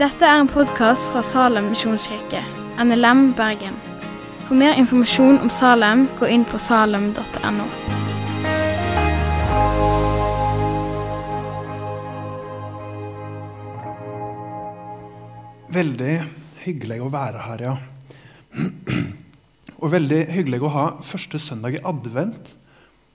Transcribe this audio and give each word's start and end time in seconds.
Dette 0.00 0.24
er 0.24 0.38
en 0.40 0.48
podkast 0.48 1.10
fra 1.12 1.20
Salem 1.20 1.66
misjonskirke, 1.74 2.40
NLM 2.80 3.34
Bergen. 3.36 3.74
For 4.46 4.56
mer 4.56 4.78
informasjon 4.80 5.36
om 5.44 5.50
Salem, 5.52 6.06
gå 6.16 6.30
inn 6.32 6.46
på 6.48 6.56
salem.no. 6.56 7.66
Veldig 15.70 16.14
hyggelig 16.64 16.98
å 17.04 17.10
være 17.12 17.44
her, 17.44 17.66
ja. 17.68 17.76
Og 19.84 19.92
veldig 19.92 20.22
hyggelig 20.32 20.62
å 20.64 20.72
ha 20.74 20.86
første 21.04 21.38
søndag 21.38 21.76
i 21.76 21.84
advent 21.84 22.54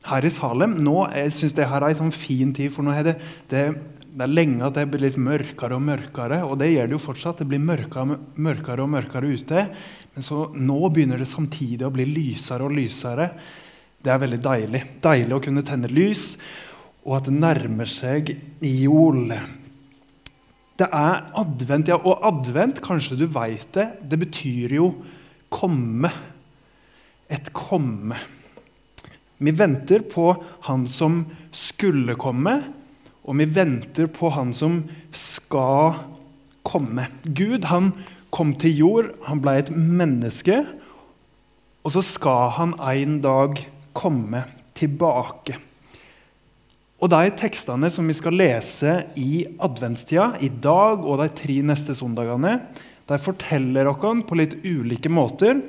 her 0.09 0.25
i 0.25 0.31
Salem. 0.33 0.77
Nå, 0.85 0.95
jeg 1.15 1.33
syns 1.33 1.55
det 1.57 1.67
her 1.69 1.83
er 1.83 1.93
en 1.93 2.01
sånn 2.03 2.15
fin 2.15 2.53
tid, 2.55 2.71
for 2.73 2.85
nå 2.85 2.93
er 2.93 3.09
det, 3.09 3.15
det, 3.51 3.63
det 4.11 4.25
er 4.25 4.33
lenge 4.33 4.63
at 4.67 4.77
det 4.77 4.85
blir 4.91 5.05
litt 5.07 5.19
mørkere 5.21 5.77
og 5.77 5.85
mørkere. 5.87 6.41
Og 6.47 6.57
det 6.61 6.71
gjør 6.71 6.89
det 6.89 6.97
jo 6.97 7.03
fortsatt. 7.07 7.41
Det 7.41 7.49
blir 7.49 7.63
mørkere, 7.63 8.19
mørkere 8.35 8.85
og 8.85 8.93
mørkere 8.93 9.33
ute. 9.33 9.67
Men 10.15 10.25
så 10.25 10.45
nå 10.55 10.79
begynner 10.87 11.21
det 11.21 11.29
samtidig 11.31 11.87
å 11.87 11.93
bli 11.93 12.07
lysere 12.07 12.67
og 12.67 12.75
lysere. 12.77 13.29
Det 14.05 14.13
er 14.13 14.21
veldig 14.21 14.41
deilig. 14.45 14.81
Deilig 15.03 15.35
å 15.35 15.43
kunne 15.43 15.65
tenne 15.65 15.89
lys, 15.91 16.35
og 17.05 17.19
at 17.19 17.27
det 17.27 17.35
nærmer 17.37 17.89
seg 17.89 18.31
jol. 18.61 19.33
Det 20.75 20.87
er 20.87 21.27
advent, 21.41 21.89
ja. 21.89 21.97
Og 21.97 22.23
advent, 22.27 22.81
kanskje 22.83 23.17
du 23.19 23.25
veit 23.31 23.67
det, 23.77 23.89
det 24.05 24.19
betyr 24.21 24.77
jo 24.77 24.89
komme. 25.53 26.11
Et 27.31 27.49
komme. 27.55 28.19
Vi 29.37 29.51
venter 29.51 30.03
på 30.07 30.31
han 30.67 30.85
som 30.87 31.25
skulle 31.51 32.15
komme, 32.19 32.59
og 33.25 33.39
vi 33.41 33.47
venter 33.49 34.07
på 34.11 34.31
han 34.35 34.53
som 34.55 34.83
skal 35.15 35.97
komme. 36.65 37.09
Gud 37.25 37.67
han 37.71 37.91
kom 38.33 38.53
til 38.59 38.75
jord, 38.79 39.13
han 39.27 39.41
ble 39.43 39.57
et 39.59 39.71
menneske, 39.75 40.61
og 41.85 41.93
så 41.93 42.03
skal 42.05 42.51
han 42.57 42.75
en 42.79 43.19
dag 43.23 43.61
komme 43.95 44.45
tilbake. 44.77 45.59
Og 47.03 47.11
De 47.11 47.29
tekstene 47.37 47.89
som 47.91 48.07
vi 48.07 48.15
skal 48.17 48.37
lese 48.39 48.93
i 49.19 49.45
adventstida, 49.61 50.31
i 50.41 50.49
dag 50.49 51.03
og 51.03 51.19
de 51.21 51.27
tre 51.35 51.59
neste 51.61 51.93
søndagene, 51.97 52.59
de 53.05 53.17
forteller 53.21 53.85
oss 53.91 54.23
på 54.25 54.37
litt 54.39 54.55
ulike 54.63 55.11
måter 55.11 55.59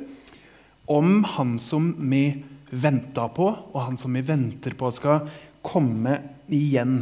om 0.88 1.24
han 1.34 1.58
som 1.60 1.90
vi 1.98 2.30
venter 2.70 3.30
på, 3.34 3.50
og 3.72 3.78
han 3.82 3.98
som 4.00 4.16
vi 4.16 4.24
venter 4.26 4.74
på 4.76 4.88
at 4.90 4.98
skal 4.98 5.28
komme 5.66 6.18
igjen. 6.52 6.98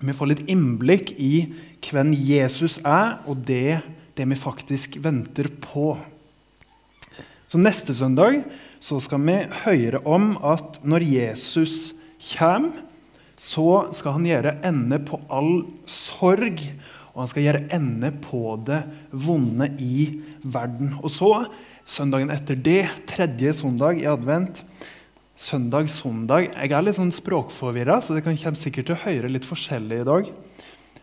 Vi 0.00 0.14
får 0.16 0.30
litt 0.30 0.46
innblikk 0.48 1.12
i 1.20 1.50
hvem 1.84 2.14
Jesus 2.16 2.78
er, 2.84 3.18
og 3.28 3.42
det, 3.48 3.80
det 4.16 4.26
vi 4.28 4.38
faktisk 4.38 4.96
venter 5.04 5.50
på. 5.60 5.92
Så 7.50 7.58
Neste 7.58 7.96
søndag 7.96 8.44
så 8.80 9.00
skal 9.02 9.24
vi 9.26 9.36
høre 9.64 10.00
om 10.08 10.36
at 10.46 10.78
når 10.86 11.04
Jesus 11.04 11.92
kommer, 12.36 12.86
så 13.40 13.88
skal 13.96 14.18
han 14.18 14.28
gjøre 14.28 14.58
ende 14.68 14.98
på 15.02 15.18
all 15.32 15.64
sorg. 15.88 16.60
Og 17.14 17.24
han 17.24 17.30
skal 17.32 17.46
gjøre 17.46 17.64
ende 17.74 18.12
på 18.22 18.54
det 18.66 18.80
vonde 19.10 19.70
i 19.82 20.06
verden. 20.42 20.94
Og 21.02 21.10
så, 21.12 21.32
søndagen 21.88 22.30
etter 22.32 22.58
det, 22.58 22.84
tredje 23.10 23.54
søndag 23.60 23.98
i 23.98 24.08
advent, 24.10 24.62
søndag, 25.40 25.90
søndag. 25.90 26.50
Jeg 26.52 26.72
er 26.76 26.84
litt 26.84 26.98
sånn 26.98 27.14
språkforvirra, 27.14 27.98
så 28.04 28.14
det 28.14 28.24
kan 28.26 28.38
komme 28.38 28.60
sikkert 28.60 28.90
til 28.90 28.98
å 28.98 29.04
høre 29.06 29.32
litt 29.32 29.48
forskjellig 29.48 30.02
i 30.02 30.08
dag. 30.08 30.32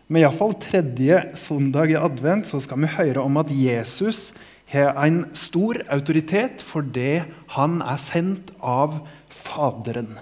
Men 0.08 0.22
iallfall 0.22 0.54
tredje 0.62 1.20
søndag 1.36 1.92
i 1.92 1.98
advent 2.00 2.48
så 2.48 2.62
skal 2.64 2.80
vi 2.80 2.94
høre 2.94 3.20
om 3.20 3.36
at 3.42 3.50
Jesus 3.52 4.30
har 4.72 4.96
en 5.04 5.26
stor 5.36 5.82
autoritet 5.92 6.64
fordi 6.64 7.20
han 7.56 7.80
er 7.84 8.00
sendt 8.00 8.54
av 8.60 9.02
Faderen. 9.28 10.14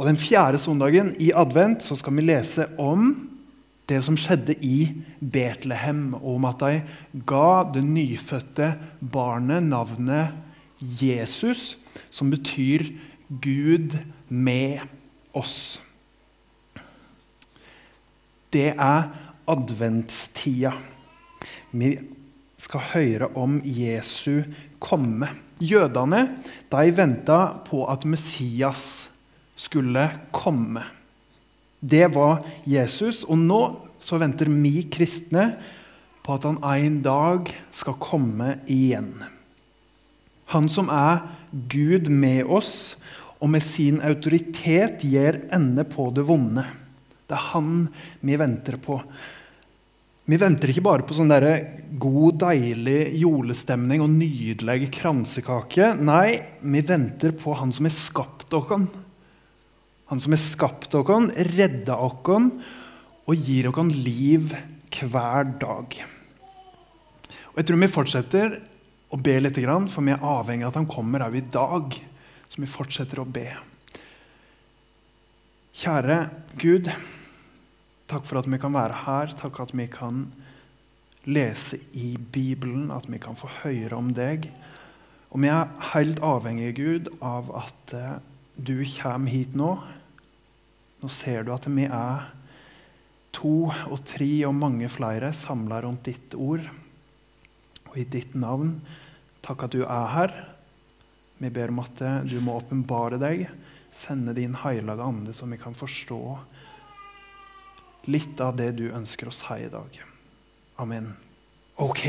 Og 0.00 0.08
Den 0.08 0.16
fjerde 0.20 0.60
søndagen 0.60 1.12
i 1.20 1.30
advent 1.36 1.84
så 1.84 1.96
skal 1.96 2.16
vi 2.16 2.24
lese 2.24 2.64
om 2.80 3.35
det 3.86 4.02
som 4.02 4.16
skjedde 4.18 4.56
i 4.64 4.90
Betlehem, 5.20 6.14
om 6.14 6.46
at 6.48 6.62
de 6.62 7.22
ga 7.26 7.62
det 7.74 7.84
nyfødte 7.86 8.72
barnet 9.00 9.62
navnet 9.62 10.34
Jesus, 10.78 11.76
som 12.10 12.30
betyr 12.30 12.88
Gud 13.28 13.96
med 14.28 14.82
oss. 15.34 15.78
Det 18.52 18.72
er 18.74 19.08
adventstida. 19.46 20.72
Vi 21.70 21.94
skal 22.58 22.80
høre 22.92 23.30
om 23.36 23.60
Jesu 23.64 24.42
komme. 24.82 25.28
Jødene 25.60 26.22
de 26.72 26.92
venta 26.96 27.40
på 27.66 27.84
at 27.90 28.04
Messias 28.04 29.10
skulle 29.56 30.10
komme. 30.32 30.82
Det 31.80 32.06
var 32.14 32.44
Jesus, 32.64 33.24
og 33.24 33.38
nå 33.40 33.62
så 34.00 34.18
venter 34.20 34.50
vi 34.50 34.84
kristne 34.92 35.50
på 36.26 36.36
at 36.36 36.46
han 36.48 36.60
en 36.62 37.00
dag 37.04 37.50
skal 37.74 37.98
komme 38.02 38.58
igjen. 38.70 39.12
Han 40.54 40.68
som 40.70 40.90
er 40.92 41.24
Gud 41.70 42.10
med 42.12 42.46
oss, 42.46 42.96
og 43.36 43.50
med 43.52 43.64
sin 43.64 44.00
autoritet 44.00 45.02
gir 45.04 45.42
ende 45.52 45.84
på 45.84 46.08
det 46.16 46.24
vonde. 46.26 46.64
Det 47.26 47.36
er 47.36 47.48
han 47.52 47.88
vi 48.24 48.38
venter 48.40 48.78
på. 48.80 49.00
Vi 50.26 50.38
venter 50.40 50.72
ikke 50.72 50.82
bare 50.82 51.04
på 51.06 51.14
sånn 51.14 51.30
der 51.30 51.46
god, 52.02 52.40
deilig 52.42 53.12
julestemning 53.20 54.02
og 54.02 54.10
nydelig 54.10 54.88
kransekake. 54.96 55.92
Nei, 56.00 56.40
vi 56.62 56.82
venter 56.86 57.34
på 57.38 57.54
han 57.58 57.74
som 57.74 57.86
har 57.86 57.94
skapt 57.94 58.56
oss. 58.56 58.88
Han 60.10 60.22
som 60.22 60.34
har 60.34 60.42
skapt 60.42 60.94
oss, 60.94 61.30
redda 61.56 61.96
oss 61.98 62.30
og 63.26 63.34
gir 63.34 63.70
oss 63.72 63.94
liv 63.94 64.54
hver 64.96 65.48
dag. 65.58 65.96
Og 67.50 67.58
Jeg 67.58 67.66
tror 67.66 67.80
vi 67.80 67.90
fortsetter 67.90 68.58
å 69.10 69.18
be 69.18 69.38
litt, 69.40 69.58
for 69.90 70.04
vi 70.04 70.14
er 70.14 70.22
avhengig 70.22 70.66
av 70.66 70.74
at 70.74 70.78
han 70.80 70.90
kommer 70.90 71.24
òg 71.26 71.38
i 71.38 71.46
dag 71.46 71.94
Så 72.46 72.60
vi 72.62 72.68
fortsetter 72.70 73.18
å 73.18 73.26
be. 73.26 73.48
Kjære 75.76 76.18
Gud, 76.56 76.86
takk 78.08 78.24
for 78.24 78.38
at 78.38 78.46
vi 78.48 78.60
kan 78.62 78.72
være 78.72 79.02
her. 79.02 79.34
Takk 79.34 79.58
for 79.58 79.66
at 79.66 79.74
vi 79.74 79.88
kan 79.90 80.28
lese 81.26 81.80
i 81.92 82.14
Bibelen, 82.16 82.92
at 82.94 83.10
vi 83.10 83.18
kan 83.18 83.36
få 83.36 83.50
høre 83.64 83.98
om 83.98 84.12
deg. 84.14 84.46
Og 85.34 85.42
vi 85.42 85.50
er 85.50 85.74
helt 85.90 86.22
avhengige, 86.24 86.76
Gud, 86.78 87.10
av 87.20 87.50
at 87.58 87.96
uh, 87.98 88.14
du 88.56 88.86
kommer 89.02 89.34
hit 89.34 89.58
nå. 89.58 89.74
Nå 91.02 91.10
ser 91.12 91.44
du 91.44 91.52
at 91.54 91.68
vi 91.68 91.86
er 91.86 92.26
to 93.36 93.68
og 93.68 93.98
tre 94.08 94.30
og 94.48 94.54
mange 94.56 94.88
flere 94.88 95.32
samla 95.36 95.82
rundt 95.84 96.06
ditt 96.08 96.34
ord 96.38 96.64
og 97.90 97.98
i 98.00 98.06
ditt 98.08 98.36
navn. 98.38 98.78
Takk 99.44 99.66
at 99.66 99.76
du 99.76 99.82
er 99.84 100.12
her. 100.14 100.34
Vi 101.38 101.52
ber 101.52 101.72
om 101.72 101.82
at 101.84 102.00
eh, 102.00 102.22
du 102.24 102.38
må 102.40 102.56
åpenbare 102.56 103.20
deg, 103.20 103.44
sende 103.92 104.32
din 104.36 104.56
hellige 104.62 105.04
ande, 105.04 105.34
så 105.36 105.48
vi 105.48 105.60
kan 105.60 105.76
forstå 105.76 106.20
litt 108.08 108.40
av 108.40 108.56
det 108.56 108.70
du 108.78 108.86
ønsker 108.88 109.28
å 109.28 109.34
si 109.34 109.60
i 109.66 109.72
dag. 109.72 110.00
Amen. 110.80 111.12
Ok, 111.82 112.06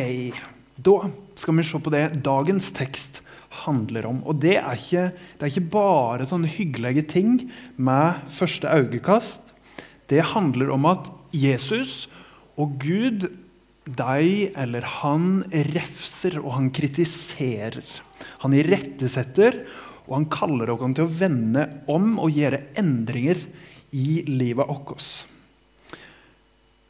da 0.76 1.10
skal 1.36 1.58
vi 1.60 1.66
se 1.68 1.80
på 1.84 1.92
det 1.92 2.06
dagens 2.24 2.72
tekst 2.76 3.22
handler 3.66 4.08
om. 4.10 4.22
Og 4.28 4.40
det 4.44 4.58
er 4.60 4.78
ikke, 4.78 5.10
det 5.38 5.46
er 5.46 5.54
ikke 5.54 5.74
bare 5.74 6.28
sånne 6.30 6.52
hyggelige 6.52 7.06
ting 7.10 7.40
med 7.76 8.22
første 8.32 8.70
øyekast. 8.70 9.54
Det 10.08 10.24
handler 10.34 10.72
om 10.76 10.88
at 10.90 11.10
Jesus 11.36 12.06
og 12.58 12.78
Gud 12.82 13.28
de 13.88 14.50
eller 14.52 14.84
han 15.02 15.46
refser 15.72 16.40
og 16.42 16.58
han 16.58 16.70
kritiserer. 16.76 17.84
Han 18.44 18.56
irettesetter, 18.56 19.62
og 20.08 20.20
han 20.20 20.30
kaller 20.32 20.72
oss 20.72 20.84
til 20.96 21.06
å 21.06 21.16
vende 21.20 21.66
om 21.92 22.16
og 22.24 22.36
gjøre 22.36 22.64
endringer 22.80 23.40
i 23.96 24.24
livet 24.28 24.68
vårt. 24.68 25.04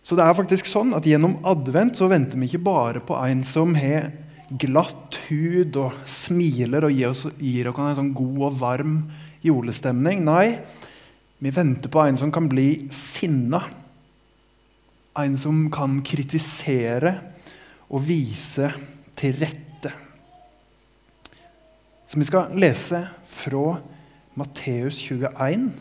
Så 0.05 0.15
det 0.15 0.23
er 0.23 0.37
faktisk 0.37 0.69
sånn 0.69 0.93
at 0.95 1.05
Gjennom 1.07 1.39
advent 1.47 1.97
så 1.99 2.07
venter 2.07 2.39
vi 2.39 2.47
ikke 2.47 2.63
bare 2.63 3.01
på 3.03 3.17
en 3.19 3.43
som 3.45 3.75
har 3.75 4.11
glatt 4.55 5.17
hud 5.27 5.75
og 5.81 5.97
smiler 6.07 6.88
og 6.88 6.94
gir 6.95 7.11
oss, 7.11 7.25
gir 7.39 7.69
oss 7.71 7.81
en 7.83 7.97
sånn 7.97 8.13
god 8.15 8.44
og 8.49 8.61
varm 8.61 8.95
julestemning. 9.44 10.23
Nei, 10.27 10.59
vi 11.44 11.51
venter 11.53 11.91
på 11.91 12.05
en 12.05 12.17
som 12.19 12.31
kan 12.33 12.47
bli 12.51 12.88
sinna 12.94 13.65
en 15.17 15.38
som 15.38 15.65
kan 15.73 15.99
kritisere 16.05 17.13
og 17.89 18.03
vise 18.07 18.69
til 19.17 19.38
rette. 19.41 19.94
Så 22.07 22.19
vi 22.19 22.27
skal 22.27 22.53
lese 22.59 23.01
fra 23.27 23.79
Matteus 24.38 24.99
21. 25.01 25.71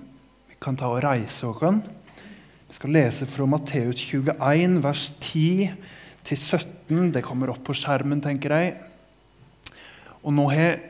Vi 0.49 0.59
kan 0.63 0.79
ta 0.79 0.89
og 0.89 1.05
reise 1.05 1.47
oss 1.47 1.63
Vi 2.67 2.75
skal 2.75 2.91
lese 2.91 3.27
fra 3.27 3.47
Matteus 3.47 4.01
21, 4.01 4.83
vers 4.83 5.13
10 5.21 5.71
til 6.27 6.39
17. 6.39 7.13
Det 7.15 7.25
kommer 7.25 7.53
opp 7.53 7.63
på 7.67 7.77
skjermen, 7.77 8.21
tenker 8.25 8.55
jeg. 8.57 8.75
Og 10.27 10.35
nå 10.35 10.49
har 10.51 10.81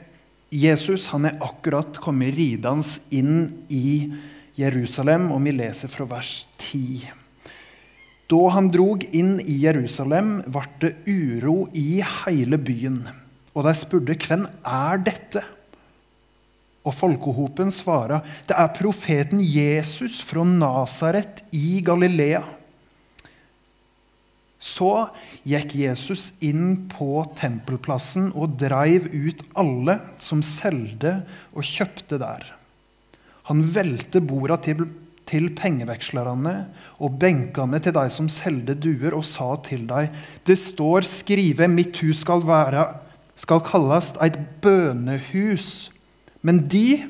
Jesus 0.52 1.10
han 1.12 1.26
er 1.28 1.40
akkurat 1.44 1.98
kommet 2.00 2.36
ridende 2.36 2.86
inn 3.12 3.66
i 3.68 4.12
Jerusalem, 4.56 5.28
og 5.34 5.42
vi 5.44 5.52
leser 5.58 5.90
fra 5.92 6.06
vers 6.08 6.46
10. 6.62 7.04
Da 8.26 8.38
han 8.54 8.70
drog 8.74 9.04
inn 9.14 9.36
i 9.44 9.58
Jerusalem, 9.62 10.40
ble 10.50 10.64
det 10.82 10.94
uro 11.06 11.66
i 11.76 12.00
hele 12.24 12.58
byen. 12.58 13.04
Og 13.54 13.66
de 13.66 13.74
spurte 13.76 14.16
hvem 14.26 14.48
er 14.66 15.04
dette? 15.04 15.44
Og 16.86 16.94
folkehopen 16.94 17.72
svarer, 17.74 18.22
det 18.46 18.54
er 18.54 18.74
profeten 18.74 19.42
Jesus 19.42 20.20
fra 20.22 20.44
Nasaret 20.46 21.42
i 21.54 21.80
Galilea. 21.84 22.44
Så 24.66 24.90
gikk 25.46 25.76
Jesus 25.78 26.32
inn 26.44 26.88
på 26.90 27.22
tempelplassen 27.38 28.32
og 28.34 28.56
dreiv 28.58 29.06
ut 29.12 29.44
alle 29.58 30.00
som 30.22 30.42
solgte 30.44 31.20
og 31.54 31.66
kjøpte 31.66 32.18
der. 32.20 32.48
Han 33.46 33.62
velte 33.76 34.22
borda 34.24 34.58
til, 34.64 34.88
til 35.28 35.52
pengevekslerne 35.54 36.56
og 36.98 37.18
benkene 37.22 37.78
til 37.82 37.94
de 37.94 38.06
som 38.10 38.30
solgte 38.32 38.74
duer, 38.74 39.14
og 39.14 39.22
sa 39.28 39.52
til 39.66 39.86
dem, 39.86 40.10
det 40.48 40.58
står 40.58 41.06
skrevet, 41.06 41.70
mitt 41.70 42.02
hus 42.02 42.24
skal, 42.24 42.42
være, 42.46 42.88
skal 43.38 43.62
kalles 43.66 44.10
et 44.24 44.40
bønehus, 44.64 45.92
men 46.42 46.64
de 46.72 47.04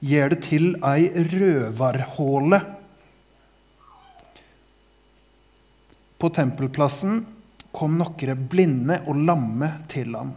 gjør 0.00 0.36
det 0.36 0.44
til 0.46 0.76
ei 0.86 1.10
røverhåle. 1.32 2.62
På 6.20 6.28
tempelplassen 6.28 7.22
kom 7.72 7.96
noen 7.96 8.46
blinde 8.50 8.98
og 9.08 9.22
lamme 9.24 9.70
til 9.88 10.12
han, 10.18 10.34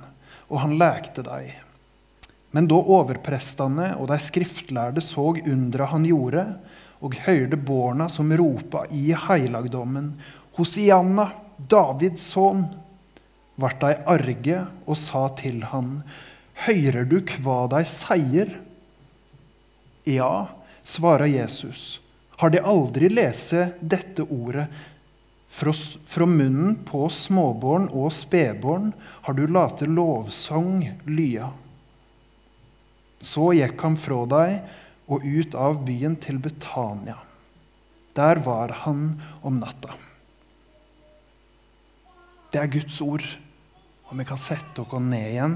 og 0.47 0.61
han 0.63 0.77
lekte 0.79 1.25
dem. 1.25 1.49
Men 2.53 2.69
da 2.69 2.77
overprestene 2.77 3.89
og 3.97 4.07
de 4.11 4.19
skriftlærde 4.21 5.01
så 5.03 5.33
undra 5.41 5.89
han 5.91 6.05
gjorde, 6.07 6.45
og 7.03 7.17
hørte 7.25 7.59
borna 7.59 8.07
som 8.07 8.31
ropa 8.31 8.85
i 8.95 9.09
heilagdommen, 9.25 10.13
Hosianna, 10.55 11.31
Davids 11.57 12.29
sønn, 12.31 12.67
ble 13.59 13.73
de 13.81 13.91
arge 14.09 14.61
og 14.85 14.97
sa 14.97 15.25
til 15.35 15.65
han, 15.73 15.97
Hører 16.63 17.09
du 17.09 17.17
hva 17.41 17.65
de 17.73 17.81
sier? 17.89 18.53
Ja, 20.07 20.47
svarer 20.85 21.27
Jesus. 21.27 21.99
Har 22.37 22.53
de 22.53 22.61
aldri 22.61 23.09
lese 23.09 23.71
dette 23.81 24.23
ordet? 24.29 24.67
Fra, 25.53 26.25
munnen 26.25 26.79
på 26.87 27.05
småbarn 27.13 27.85
og 27.93 28.09
spedbarn 28.15 28.89
har 29.27 29.35
du 29.37 29.43
late 29.45 29.85
lovsang 29.85 30.79
lya. 31.05 31.51
Så 33.21 33.51
gikk 33.53 33.83
han 33.85 33.97
fra 33.99 34.23
deg 34.31 34.55
og 35.13 35.21
ut 35.21 35.53
av 35.53 35.83
byen 35.85 36.15
til 36.17 36.39
Betania. 36.41 37.19
Der 38.17 38.41
var 38.45 38.73
han 38.83 39.21
om 39.45 39.59
natta. 39.61 39.93
Det 42.53 42.61
er 42.61 42.73
Guds 42.73 42.97
ord, 43.01 43.25
og 44.09 44.17
vi 44.17 44.25
kan 44.29 44.41
sette 44.41 44.81
oss 44.81 45.05
ned 45.05 45.27
igjen. 45.35 45.55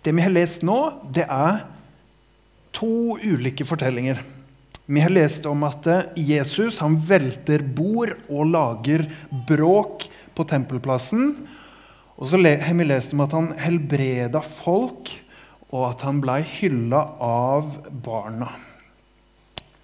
Det 0.00 0.16
vi 0.16 0.24
har 0.24 0.32
lest 0.32 0.64
nå, 0.64 0.78
det 1.12 1.28
er 1.28 1.60
to 2.76 3.18
ulike 3.22 3.66
fortellinger. 3.66 4.20
Vi 4.90 5.02
har 5.02 5.12
lest 5.12 5.46
om 5.46 5.62
at 5.68 5.86
Jesus 6.18 6.80
han 6.82 6.96
velter 6.98 7.62
bord 7.62 8.16
og 8.26 8.48
lager 8.50 9.04
bråk 9.46 10.08
på 10.34 10.46
tempelplassen. 10.50 11.34
Og 12.18 12.28
så 12.28 12.40
har 12.42 12.74
vi 12.76 12.86
lest 12.88 13.14
om 13.14 13.22
at 13.24 13.36
han 13.36 13.52
helbreda 13.60 14.42
folk, 14.44 15.12
og 15.70 15.84
at 15.92 16.02
han 16.02 16.18
blei 16.20 16.40
hylla 16.42 17.04
av 17.22 17.76
barna. 18.02 18.50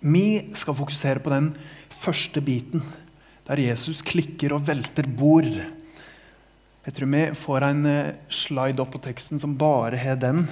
Vi 0.02 0.50
skal 0.58 0.76
fokusere 0.76 1.22
på 1.22 1.30
den 1.32 1.52
første 1.94 2.42
biten, 2.44 2.82
der 3.46 3.62
Jesus 3.62 4.02
klikker 4.02 4.56
og 4.56 4.66
velter 4.66 5.06
bord. 5.06 5.48
Jeg 6.86 6.94
tror 6.94 7.10
vi 7.14 7.22
får 7.38 7.64
en 7.66 7.86
slide 8.30 8.82
opp 8.82 8.92
på 8.94 9.04
teksten 9.06 9.40
som 9.42 9.54
bare 9.58 9.98
har 10.02 10.18
den. 10.18 10.48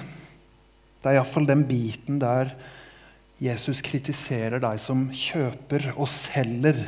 Det 1.05 1.11
er 1.11 1.19
iallfall 1.19 1.45
den 1.45 1.67
biten 1.69 2.15
der 2.17 2.55
Jesus 3.37 3.83
kritiserer 3.85 4.57
deg 4.63 4.79
som 4.81 5.03
kjøper 5.13 5.91
og 5.93 6.07
selger. 6.09 6.79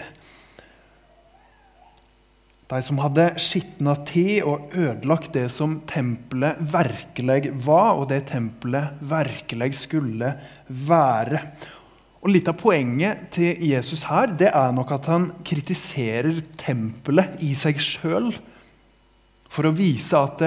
De 2.68 2.80
som 2.82 2.98
hadde 3.04 3.28
skitna 3.38 3.94
tid 4.10 4.40
og 4.42 4.74
ødelagt 4.74 5.36
det 5.38 5.46
som 5.54 5.76
tempelet 5.86 6.58
virkelig 6.74 7.52
var, 7.62 7.92
og 7.94 8.08
det 8.10 8.24
tempelet 8.32 8.98
virkelig 9.06 9.76
skulle 9.84 10.32
være. 10.66 11.44
Og 12.24 12.34
Litt 12.34 12.50
av 12.50 12.58
poenget 12.58 13.28
til 13.38 13.62
Jesus 13.70 14.08
her 14.10 14.34
det 14.34 14.50
er 14.50 14.74
nok 14.74 14.96
at 14.98 15.12
han 15.14 15.28
kritiserer 15.46 16.42
tempelet 16.58 17.38
i 17.46 17.52
seg 17.54 17.78
sjøl 17.78 18.34
for 19.46 19.70
å 19.70 19.76
vise 19.78 20.18
at 20.18 20.42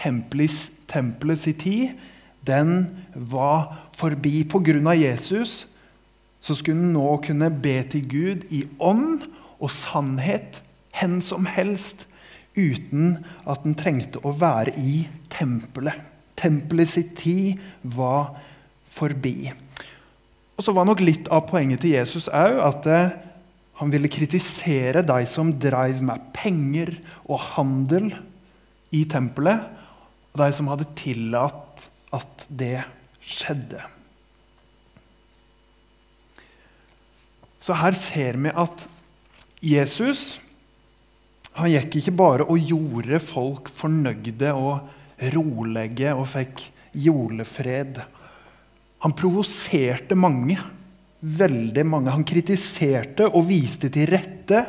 tempelet, 0.00 0.56
tempelet 0.88 1.44
sin 1.44 1.60
tid 1.60 2.08
den 2.46 2.88
var 3.14 3.88
forbi. 3.96 4.42
Pga. 4.44 4.94
Jesus 4.96 5.66
så 6.42 6.56
skulle 6.58 6.80
den 6.80 6.94
nå 6.96 7.16
kunne 7.22 7.50
be 7.62 7.76
til 7.90 8.06
Gud 8.10 8.46
i 8.50 8.64
ånd 8.82 9.22
og 9.62 9.70
sannhet 9.70 10.58
hen 10.98 11.20
som 11.22 11.46
helst, 11.46 12.08
uten 12.58 13.22
at 13.48 13.62
den 13.64 13.76
trengte 13.78 14.20
å 14.26 14.34
være 14.36 14.74
i 14.76 15.06
tempelet. 15.32 16.02
Tempelet 16.36 16.90
sitt 16.90 17.14
tid 17.20 17.60
var 17.82 18.34
forbi. 18.92 19.52
Og 20.58 20.66
så 20.66 20.74
var 20.76 20.88
nok 20.88 21.00
litt 21.00 21.30
av 21.32 21.46
poenget 21.48 21.84
til 21.84 21.94
Jesus 21.94 22.28
òg 22.28 22.58
at 22.66 22.88
eh, 22.90 23.14
han 23.80 23.92
ville 23.92 24.10
kritisere 24.12 25.04
de 25.06 25.22
som 25.26 25.54
drev 25.62 26.02
med 26.04 26.26
penger 26.36 26.92
og 27.24 27.40
handel 27.54 28.10
i 28.92 29.06
tempelet, 29.08 29.64
og 30.32 30.42
de 30.42 30.50
som 30.54 30.68
hadde 30.70 30.90
tillatt 30.98 31.71
at 32.12 32.46
det 32.48 32.82
skjedde. 33.22 33.82
Så 37.62 37.76
her 37.78 37.94
ser 37.94 38.38
vi 38.42 38.50
at 38.50 38.88
Jesus 39.62 40.40
han 41.52 41.68
gikk 41.68 41.98
ikke 42.00 42.14
bare 42.16 42.44
og 42.48 42.60
gjorde 42.64 43.18
folk 43.20 43.68
fornøyde 43.72 44.54
og 44.56 45.28
rolige 45.34 46.14
og 46.16 46.24
fikk 46.32 46.64
julefred. 46.96 48.00
Han 49.04 49.16
provoserte 49.18 50.16
mange. 50.16 50.56
Veldig 51.22 51.84
mange. 51.86 52.10
Han 52.10 52.26
kritiserte 52.26 53.28
og 53.28 53.46
viste 53.50 53.92
til 53.92 54.08
rette, 54.10 54.64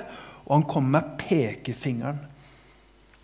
og 0.45 0.59
han 0.59 0.67
kom 0.69 0.91
med 0.93 1.15
pekefingeren. 1.23 2.19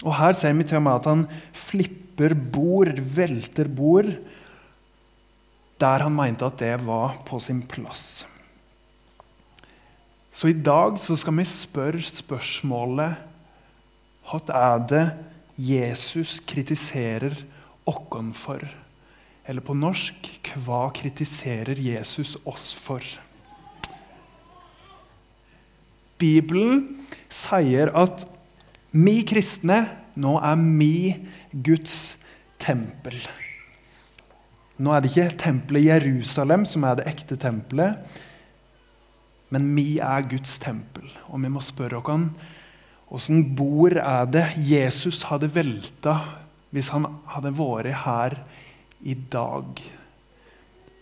Og 0.07 0.15
Her 0.15 0.33
ser 0.33 0.55
vi 0.55 0.63
til 0.63 0.79
og 0.79 0.85
med 0.87 0.95
at 0.95 1.09
han 1.11 1.25
flipper 1.51 2.08
bord, 2.35 2.99
velter 2.99 3.67
bord, 3.67 4.11
der 5.79 6.03
han 6.03 6.15
mente 6.15 6.45
at 6.45 6.59
det 6.59 6.75
var 6.83 7.21
på 7.25 7.39
sin 7.39 7.61
plass. 7.63 8.25
Så 10.33 10.51
i 10.51 10.53
dag 10.53 10.99
så 10.99 11.15
skal 11.19 11.35
vi 11.39 11.45
spørre 11.47 12.03
spørsmålet 12.03 13.25
hva 14.29 14.39
er 14.55 14.83
det 14.87 15.05
Jesus 15.59 16.37
kritiserer 16.45 17.33
oss 17.89 18.37
for? 18.37 18.61
Eller 19.49 19.65
på 19.65 19.73
norsk 19.73 20.29
hva 20.63 20.91
kritiserer 20.93 21.79
Jesus 21.81 22.35
oss 22.45 22.73
for? 22.77 23.01
Bibelen 26.19 27.07
sier 27.31 27.89
at 27.97 28.27
vi 28.91 29.19
kristne 29.27 29.83
nå 30.19 30.35
er 30.43 30.57
vi 30.79 30.93
Guds 31.53 32.17
tempel. 32.61 33.15
Nå 34.79 34.93
er 34.95 35.03
det 35.03 35.11
ikke 35.11 35.39
tempelet 35.41 35.87
Jerusalem 35.89 36.65
som 36.67 36.85
er 36.87 36.99
det 36.99 37.07
ekte 37.11 37.37
tempelet, 37.39 37.99
men 39.51 39.67
vi 39.75 39.97
er 40.03 40.27
Guds 40.29 40.57
tempel. 40.61 41.09
Og 41.29 41.43
vi 41.43 41.51
må 41.51 41.63
spørre 41.63 41.99
oss 41.99 42.55
Åssen 43.09 43.55
bord 43.57 43.95
er 43.97 44.27
det 44.29 44.43
Jesus 44.61 45.23
hadde 45.31 45.49
velta 45.49 46.19
hvis 46.69 46.91
han 46.93 47.07
hadde 47.33 47.55
vært 47.57 48.03
her 48.05 48.35
i 49.01 49.15
dag? 49.33 49.81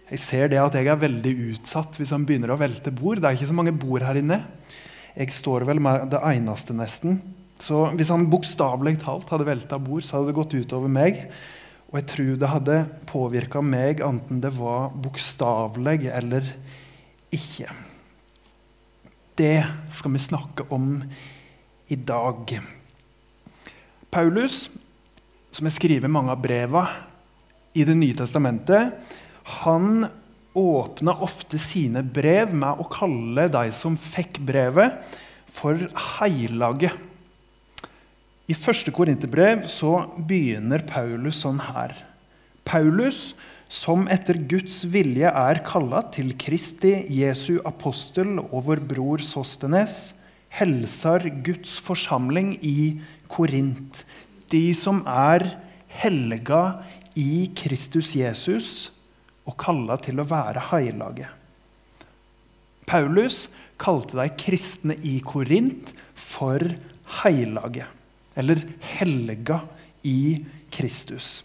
Jeg 0.08 0.22
ser 0.24 0.48
det 0.48 0.62
at 0.62 0.78
jeg 0.80 0.88
er 0.88 1.02
veldig 1.02 1.34
utsatt 1.52 2.00
hvis 2.00 2.14
han 2.16 2.24
begynner 2.24 2.54
å 2.54 2.60
velte 2.62 2.94
bord. 2.96 3.20
Det 3.20 3.28
er 3.28 3.36
ikke 3.36 3.50
så 3.50 3.58
mange 3.58 3.76
bord 3.76 4.06
her 4.08 4.22
inne. 4.22 4.40
Jeg 5.18 5.36
står 5.36 5.68
vel 5.68 5.84
med 5.84 6.08
det 6.14 6.24
eneste, 6.24 6.72
nesten. 6.78 7.20
Så 7.58 7.88
hvis 7.98 8.12
han 8.14 8.28
bokstavelig 8.32 9.00
talt 9.02 9.30
hadde 9.34 9.48
velta 9.48 9.80
bord, 9.82 10.06
så 10.06 10.18
hadde 10.18 10.32
det 10.32 10.38
gått 10.38 10.56
utover 10.58 10.92
meg. 10.92 11.24
Og 11.88 12.00
jeg 12.02 12.08
tror 12.12 12.32
det 12.40 12.52
hadde 12.52 12.80
påvirka 13.10 13.62
meg, 13.64 14.02
enten 14.04 14.42
det 14.44 14.52
var 14.58 14.92
bokstavelig 14.94 16.10
eller 16.12 16.52
ikke. 17.34 17.72
Det 19.38 19.62
skal 19.94 20.14
vi 20.16 20.24
snakke 20.24 20.66
om 20.74 21.02
i 21.88 21.96
dag. 21.96 22.58
Paulus, 24.12 24.68
som 25.52 25.68
har 25.68 25.76
skrevet 25.76 26.12
mange 26.12 26.34
av 26.34 26.42
brevene 26.44 26.88
i 27.78 27.84
Det 27.86 27.94
nye 27.94 28.16
testamentet, 28.18 28.96
han 29.62 30.08
åpna 30.58 31.14
ofte 31.22 31.60
sine 31.62 32.02
brev 32.02 32.56
med 32.58 32.82
å 32.82 32.88
kalle 32.90 33.46
de 33.54 33.70
som 33.76 33.98
fikk 34.00 34.40
brevet, 34.48 34.98
for 35.58 35.80
heilage. 36.18 36.92
I 38.48 38.56
første 38.56 38.94
Korinterbrev 38.96 39.66
så 39.68 40.06
begynner 40.24 40.86
Paulus 40.88 41.42
sånn 41.44 41.60
her. 41.66 41.92
Paulus, 42.64 43.34
som 43.68 44.06
etter 44.08 44.38
Guds 44.48 44.86
vilje 44.88 45.28
er 45.28 45.60
kalla 45.68 46.00
til 46.16 46.32
Kristi, 46.40 46.94
Jesu 47.12 47.58
apostel 47.68 48.38
og 48.40 48.62
vår 48.70 48.84
bror 48.88 49.24
Sostenes, 49.24 50.14
helser 50.56 51.28
Guds 51.44 51.76
forsamling 51.84 52.54
i 52.64 53.02
Korint, 53.28 54.06
de 54.48 54.72
som 54.72 55.04
er 55.04 55.44
helga 56.00 56.86
i 57.20 57.50
Kristus 57.52 58.14
Jesus 58.16 58.94
og 59.44 59.60
kalla 59.60 60.00
til 60.00 60.24
å 60.24 60.28
være 60.32 60.70
heilaget. 60.70 61.36
Paulus 62.88 63.50
kalte 63.76 64.16
de 64.22 64.32
kristne 64.40 64.96
i 65.04 65.18
Korint 65.20 65.92
for 66.16 66.64
heilage 67.20 67.92
eller 68.38 68.62
helga 68.98 69.62
i 70.06 70.46
Kristus. 70.74 71.42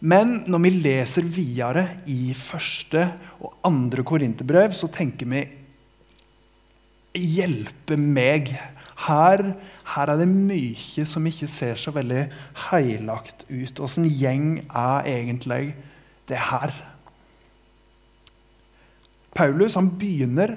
Men 0.00 0.40
når 0.48 0.62
vi 0.64 0.72
leser 0.78 1.26
videre 1.28 1.84
i 2.08 2.32
første 2.36 3.04
og 3.40 3.58
andre 3.68 4.04
korinterbrev, 4.06 4.72
så 4.76 4.88
tenker 4.92 5.28
vi 5.28 5.46
Hjelpe 7.18 7.98
meg! 7.98 8.54
Her, 9.00 9.40
her, 9.94 10.10
er 10.12 10.18
det 10.20 10.28
mye 10.28 11.04
som 11.08 11.24
ikke 11.26 11.48
ser 11.48 11.78
så 11.80 11.92
veldig 11.94 12.26
heilagt 12.68 13.46
ut. 13.48 13.80
Åssen 13.80 14.04
gjeng 14.04 14.60
er 14.68 15.08
egentlig 15.08 15.72
det 16.28 16.36
her? 16.50 16.74
Paulus 19.32 19.78
han 19.78 19.88
begynner 19.96 20.52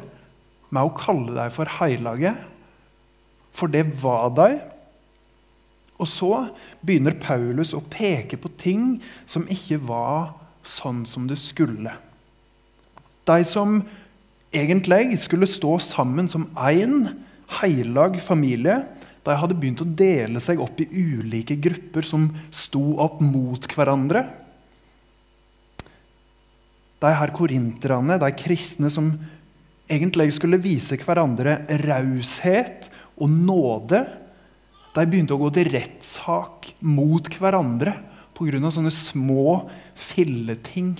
med 0.73 0.81
å 0.83 0.91
kalle 0.97 1.37
dem 1.37 1.55
for 1.55 1.71
heilage, 1.79 2.33
for 3.55 3.71
det 3.71 3.85
var 4.01 4.33
de. 4.35 4.59
Og 6.03 6.09
så 6.09 6.31
begynner 6.83 7.15
Paulus 7.21 7.71
å 7.75 7.83
peke 7.87 8.39
på 8.39 8.51
ting 8.59 8.97
som 9.29 9.47
ikke 9.51 9.79
var 9.87 10.33
sånn 10.67 11.03
som 11.07 11.29
det 11.29 11.39
skulle. 11.39 11.95
De 13.23 13.43
som 13.47 13.79
egentlig 14.53 15.17
skulle 15.23 15.47
stå 15.49 15.77
sammen 15.83 16.27
som 16.31 16.49
én 16.59 17.07
heilag 17.61 18.19
familie, 18.23 18.81
de 19.23 19.35
hadde 19.39 19.55
begynt 19.55 19.81
å 19.83 19.87
dele 19.87 20.41
seg 20.43 20.59
opp 20.59 20.81
i 20.83 20.89
ulike 20.91 21.55
grupper 21.63 22.03
som 22.07 22.27
sto 22.51 22.97
opp 22.99 23.21
mot 23.23 23.67
hverandre. 23.71 24.25
De 27.03 27.11
her 27.11 27.31
korinterne, 27.35 28.19
de 28.19 28.31
kristne 28.35 28.91
som 28.91 29.13
egentlig 29.91 30.33
skulle 30.35 30.59
vise 30.63 30.99
hverandre 30.99 31.61
raushet 31.83 32.89
og 33.15 33.31
nåde, 33.31 34.03
de 34.93 35.05
begynte 35.09 35.33
å 35.33 35.41
gå 35.41 35.49
til 35.55 35.71
rettssak 35.73 36.73
mot 36.85 37.29
hverandre 37.39 37.95
pga. 38.37 38.71
sånne 38.71 38.91
små 38.93 39.69
filleting. 39.95 40.95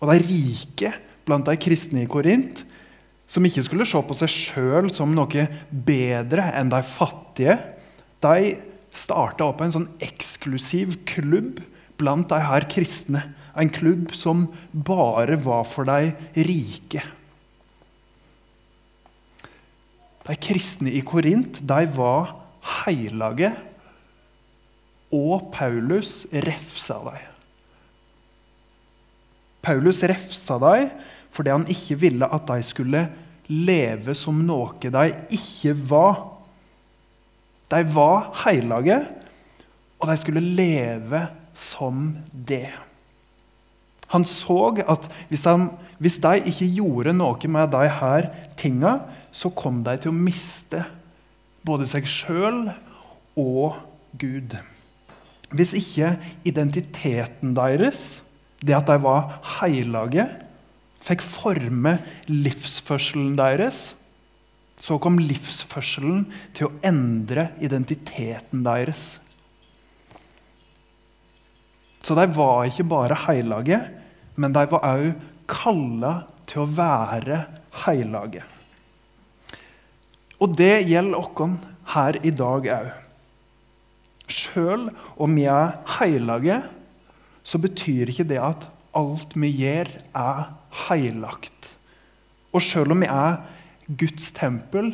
Og 0.00 0.10
de 0.10 0.18
rike 0.22 0.92
blant 1.24 1.46
de 1.46 1.56
kristne 1.56 2.04
i 2.04 2.10
Korint, 2.10 2.64
som 3.26 3.44
ikke 3.46 3.64
skulle 3.66 3.86
se 3.88 4.00
på 4.04 4.16
seg 4.18 4.30
sjøl 4.30 4.90
som 4.92 5.14
noe 5.16 5.46
bedre 5.70 6.50
enn 6.54 6.70
de 6.70 6.82
fattige, 6.84 7.56
de 8.20 8.54
starta 8.94 9.48
opp 9.48 9.62
en 9.64 9.74
sånn 9.74 9.88
eksklusiv 10.04 11.00
klubb 11.08 11.62
blant 11.98 12.28
de 12.30 12.38
her 12.42 12.66
kristne. 12.70 13.22
En 13.54 13.70
klubb 13.70 14.12
som 14.14 14.48
bare 14.72 15.38
var 15.40 15.66
for 15.70 15.86
de 15.88 16.12
rike. 16.46 17.02
De 20.24 20.36
kristne 20.40 20.92
i 20.92 21.02
Korint 21.04 21.60
de 21.60 21.84
var 21.96 22.32
heilage, 22.84 23.52
og 25.14 25.50
Paulus 25.54 26.24
refsa 26.32 26.96
dem. 27.04 27.30
Paulus 29.64 30.02
refsa 30.04 30.58
dem 30.60 30.88
fordi 31.34 31.50
han 31.50 31.66
ikke 31.70 31.96
ville 31.98 32.26
at 32.30 32.46
de 32.46 32.62
skulle 32.62 33.00
leve 33.50 34.14
som 34.14 34.38
noe 34.46 34.78
de 34.78 35.06
ikke 35.34 35.74
var. 35.90 36.20
De 37.72 37.80
var 37.94 38.28
heilage, 38.44 39.00
og 39.98 40.08
de 40.08 40.16
skulle 40.20 40.42
leve 40.44 41.24
som 41.58 42.12
det. 42.30 42.70
Han 44.14 44.26
så 44.28 44.76
at 44.84 45.08
hvis, 45.28 45.44
han, 45.48 45.70
hvis 45.98 46.20
de 46.22 46.36
ikke 46.52 46.70
gjorde 46.76 47.16
noe 47.16 47.50
med 47.50 47.72
de 47.74 47.88
her 47.98 48.30
tinga, 48.60 48.98
så 49.34 49.50
kom 49.50 49.82
de 49.86 49.96
til 49.98 50.12
å 50.12 50.16
miste 50.16 50.84
både 51.66 51.88
seg 51.90 52.06
sjøl 52.08 52.68
og 53.40 53.80
Gud. 54.20 54.54
Hvis 55.54 55.74
ikke 55.78 56.14
identiteten 56.46 57.54
deres, 57.56 58.22
det 58.64 58.76
at 58.78 58.88
de 58.88 58.96
var 59.02 59.38
heilage, 59.58 60.26
fikk 61.04 61.24
forme 61.24 61.98
livsførselen 62.30 63.34
deres, 63.38 63.92
så 64.80 64.96
kom 65.02 65.20
livsførselen 65.20 66.24
til 66.56 66.68
å 66.68 66.74
endre 66.86 67.50
identiteten 67.62 68.64
deres. 68.66 69.04
Så 72.04 72.16
de 72.18 72.26
var 72.36 72.66
ikke 72.68 72.86
bare 72.88 73.20
heilage, 73.26 73.78
men 74.36 74.52
de 74.52 74.64
var 74.72 74.88
òg 74.88 75.12
kalla 75.48 76.16
til 76.48 76.64
å 76.64 76.70
være 76.76 77.44
heilage. 77.84 78.44
Og 80.44 80.52
det 80.58 80.84
gjelder 80.90 81.16
oss 81.16 81.60
her 81.94 82.18
i 82.20 82.30
dag 82.36 82.66
òg. 82.74 82.88
Sjøl 84.28 84.90
om 85.20 85.36
vi 85.36 85.46
er 85.48 85.78
heilage, 85.96 86.58
så 87.44 87.60
betyr 87.60 88.12
ikke 88.12 88.26
det 88.28 88.40
at 88.44 88.66
alt 88.96 89.32
vi 89.36 89.48
gjør, 89.62 89.88
er 90.12 90.44
heilagt. 90.84 91.70
Og 92.52 92.60
sjøl 92.64 92.92
om 92.92 93.00
vi 93.00 93.08
er 93.08 93.40
Guds 93.88 94.30
tempel, 94.36 94.92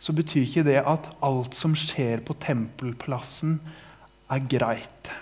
så 0.00 0.14
betyr 0.16 0.46
ikke 0.46 0.64
det 0.64 0.80
at 0.80 1.10
alt 1.24 1.56
som 1.58 1.76
skjer 1.76 2.24
på 2.24 2.36
tempelplassen, 2.40 3.58
er 4.32 4.44
greit. 4.48 5.12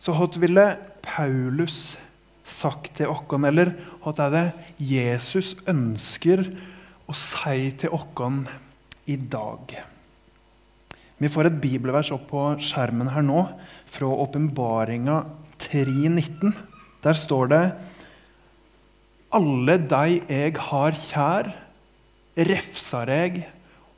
Så 0.00 0.12
hva 0.16 0.28
ville 0.40 0.64
Paulus 1.04 1.96
sagt 2.44 2.96
til 3.00 3.12
oss, 3.12 3.24
eller 3.48 3.72
hva 4.04 4.14
er 4.26 4.32
det 4.32 4.46
Jesus 4.92 5.54
ønsker 5.68 6.44
å 7.06 7.14
si 7.14 7.70
til 7.78 7.94
oss 7.94 8.06
i 9.06 9.16
dag. 9.16 9.76
Vi 11.16 11.30
får 11.32 11.48
et 11.48 11.60
bibelvers 11.62 12.10
opp 12.12 12.26
på 12.28 12.40
skjermen 12.60 13.08
her 13.14 13.24
nå, 13.24 13.46
fra 13.88 14.08
Åpenbaringa 14.26 15.20
3,19. 15.62 16.52
Der 17.06 17.16
står 17.16 17.52
det 17.52 17.62
Alle 19.36 19.78
de 19.78 20.18
jeg 20.28 20.56
har 20.68 20.98
kjær, 21.06 21.52
refser 22.36 23.12
jeg 23.14 23.46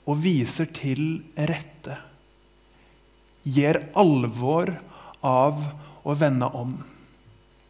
og 0.07 0.21
viser 0.23 0.69
til 0.71 1.25
rette. 1.35 1.97
Gjør 3.49 3.81
alvor 3.99 4.77
av 5.25 5.65
å 6.05 6.15
vende 6.17 6.47
om. 6.55 6.79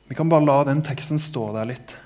Vi 0.08 0.16
kan 0.18 0.28
bare 0.28 0.44
la 0.44 0.58
den 0.68 0.84
teksten 0.84 1.20
stå 1.20 1.50
der 1.56 1.72
litt. 1.72 1.96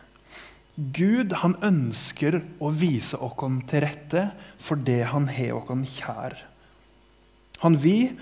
Gud 0.76 1.35
han 1.43 1.59
ønsker 1.61 2.38
å 2.62 2.71
vise 2.73 3.19
oss 3.21 3.37
til 3.69 3.85
rette 3.85 4.29
for 4.62 4.81
det 4.81 5.02
han 5.11 5.29
har 5.29 5.59
oss 5.59 5.85
kjær. 5.85 6.37
Han 7.62 7.76
vil 7.83 8.14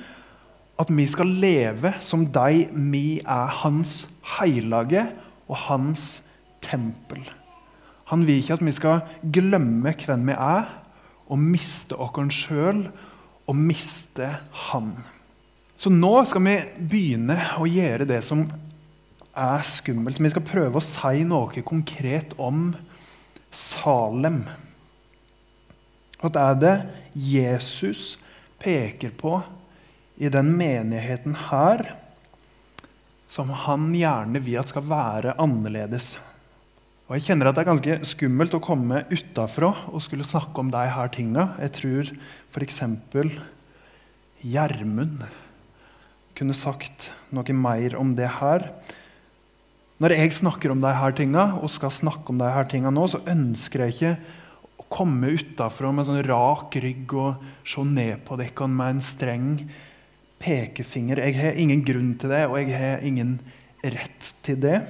at 0.81 0.91
vi 0.91 1.05
skal 1.09 1.31
leve 1.43 1.93
som 2.03 2.25
de 2.27 2.65
vi 2.73 3.21
er 3.21 3.53
hans 3.63 4.09
heilage 4.39 5.05
og 5.47 5.57
hans 5.69 6.23
tempel. 6.65 7.23
Han 8.11 8.27
vil 8.27 8.41
ikke 8.41 8.57
at 8.59 8.65
vi 8.67 8.75
skal 8.75 9.05
glemme 9.23 9.95
hvem 9.95 10.27
vi 10.27 10.35
er, 10.35 10.67
og 11.31 11.39
miste 11.39 11.95
oss 11.95 12.33
sjøl 12.35 12.89
og 13.47 13.55
miste 13.55 14.27
Han. 14.67 14.93
Så 15.79 15.93
nå 15.95 16.11
skal 16.27 16.43
vi 16.45 16.57
begynne 16.91 17.37
å 17.63 17.69
gjøre 17.71 18.09
det 18.11 18.19
som 18.27 18.49
er 19.41 19.65
skummelt. 19.67 20.19
Men 20.21 20.29
Vi 20.29 20.35
skal 20.35 20.49
prøve 20.49 20.81
å 20.81 20.85
si 20.85 21.25
noe 21.25 21.65
konkret 21.67 22.37
om 22.39 22.75
Salem. 23.51 24.45
Hva 26.21 26.31
er 26.51 26.59
det 26.61 26.77
Jesus 27.17 28.19
peker 28.61 29.15
på 29.17 29.41
i 30.21 30.29
den 30.29 30.53
menigheten 30.59 31.35
her 31.49 31.95
som 33.31 33.53
han 33.65 33.89
gjerne 33.95 34.43
vil 34.43 34.59
at 34.61 34.73
skal 34.73 34.85
være 34.91 35.37
annerledes. 35.41 36.17
Og 37.09 37.17
Jeg 37.17 37.31
kjenner 37.31 37.51
at 37.51 37.57
det 37.57 37.63
er 37.63 37.71
ganske 37.71 37.97
skummelt 38.07 38.55
å 38.55 38.63
komme 38.63 39.05
utafra 39.11 39.73
og 39.91 40.03
skulle 40.05 40.27
snakke 40.27 40.63
om 40.63 40.71
de 40.71 40.83
her 40.95 41.11
tinga. 41.15 41.47
Jeg 41.63 41.75
tror 41.79 42.11
f.eks. 42.53 42.83
Gjermund 44.41 45.25
kunne 46.39 46.57
sagt 46.57 47.11
noe 47.35 47.57
mer 47.57 47.97
om 47.99 48.15
det 48.19 48.31
her. 48.39 48.69
Når 50.01 50.15
jeg 50.17 50.33
snakker 50.33 50.73
om 50.73 50.81
de 50.81 50.91
her 50.97 51.13
tinga, 51.13 51.43
og 51.61 51.69
skal 51.69 51.93
snakke 51.93 52.33
om 52.33 52.39
de 52.41 52.47
her 52.49 52.65
tinga 52.71 52.89
nå, 52.89 53.03
så 53.05 53.19
ønsker 53.29 53.83
jeg 53.85 53.93
ikke 53.93 54.13
å 54.81 54.87
komme 54.89 55.35
utafra 55.37 55.91
med 55.93 56.09
sånn 56.09 56.23
rak 56.25 56.79
rygg 56.81 57.13
og 57.21 57.43
se 57.69 57.85
ned 57.85 58.23
på 58.25 58.39
dere 58.41 58.69
med 58.73 58.95
en 58.95 59.03
streng 59.05 59.51
pekefinger. 60.41 61.21
Jeg 61.21 61.37
har 61.37 61.61
ingen 61.61 61.85
grunn 61.85 62.15
til 62.17 62.33
det, 62.33 62.47
og 62.49 62.57
jeg 62.63 62.73
har 62.73 63.05
ingen 63.05 63.37
rett 63.85 64.33
til 64.41 64.57
det. 64.65 64.81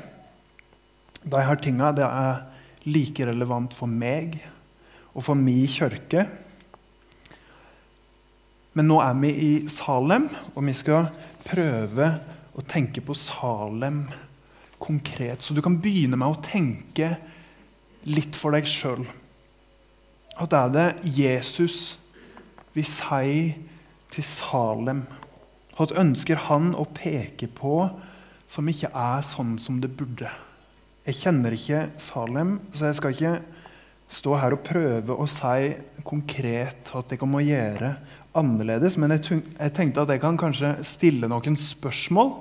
De 1.27 1.43
her 1.43 1.59
tinga 1.59 1.91
det 1.99 2.07
er 2.07 2.47
like 2.87 3.27
relevant 3.27 3.75
for 3.75 3.91
meg 3.91 4.39
og 5.11 5.27
for 5.27 5.35
min 5.35 5.67
kirke. 5.67 6.29
Men 8.79 8.87
nå 8.87 9.03
er 9.03 9.19
vi 9.27 9.35
i 9.35 9.53
Salem, 9.67 10.31
og 10.55 10.63
vi 10.71 10.79
skal 10.79 11.11
prøve 11.43 12.13
å 12.55 12.63
tenke 12.63 13.03
på 13.03 13.19
Salem 13.19 14.05
konkret. 14.81 15.45
Så 15.45 15.55
du 15.55 15.63
kan 15.65 15.79
begynne 15.83 16.19
med 16.19 16.33
å 16.33 16.43
tenke 16.45 17.15
litt 18.09 18.39
for 18.39 18.57
deg 18.57 18.69
sjøl. 18.69 19.05
At 20.41 20.55
er 20.57 20.71
det 20.73 20.89
Jesus 21.05 21.99
vil 22.75 22.87
si 22.89 23.51
til 24.11 24.27
Salem? 24.27 25.05
Hva 25.77 25.89
ønsker 26.01 26.47
han 26.49 26.73
å 26.77 26.89
peke 26.97 27.49
på 27.49 27.75
som 28.51 28.69
ikke 28.69 28.91
er 28.97 29.25
sånn 29.25 29.59
som 29.61 29.79
det 29.83 29.93
burde? 29.97 30.31
Jeg 31.07 31.17
kjenner 31.23 31.57
ikke 31.57 31.87
Salem, 32.01 32.59
så 32.77 32.91
jeg 32.91 32.99
skal 32.99 33.15
ikke 33.17 33.35
stå 34.11 34.35
her 34.43 34.57
og 34.57 34.65
prøve 34.67 35.15
å 35.15 35.27
si 35.31 35.71
konkret 36.07 36.91
at 36.99 37.15
jeg 37.15 37.29
må 37.31 37.43
gjøre 37.45 37.95
annerledes. 38.37 38.97
Men 39.01 39.15
jeg, 39.17 39.73
tenkte 39.77 40.05
at 40.05 40.13
jeg 40.13 40.23
kan 40.23 40.39
kanskje 40.41 40.75
stille 40.87 41.31
noen 41.31 41.57
spørsmål 41.59 42.35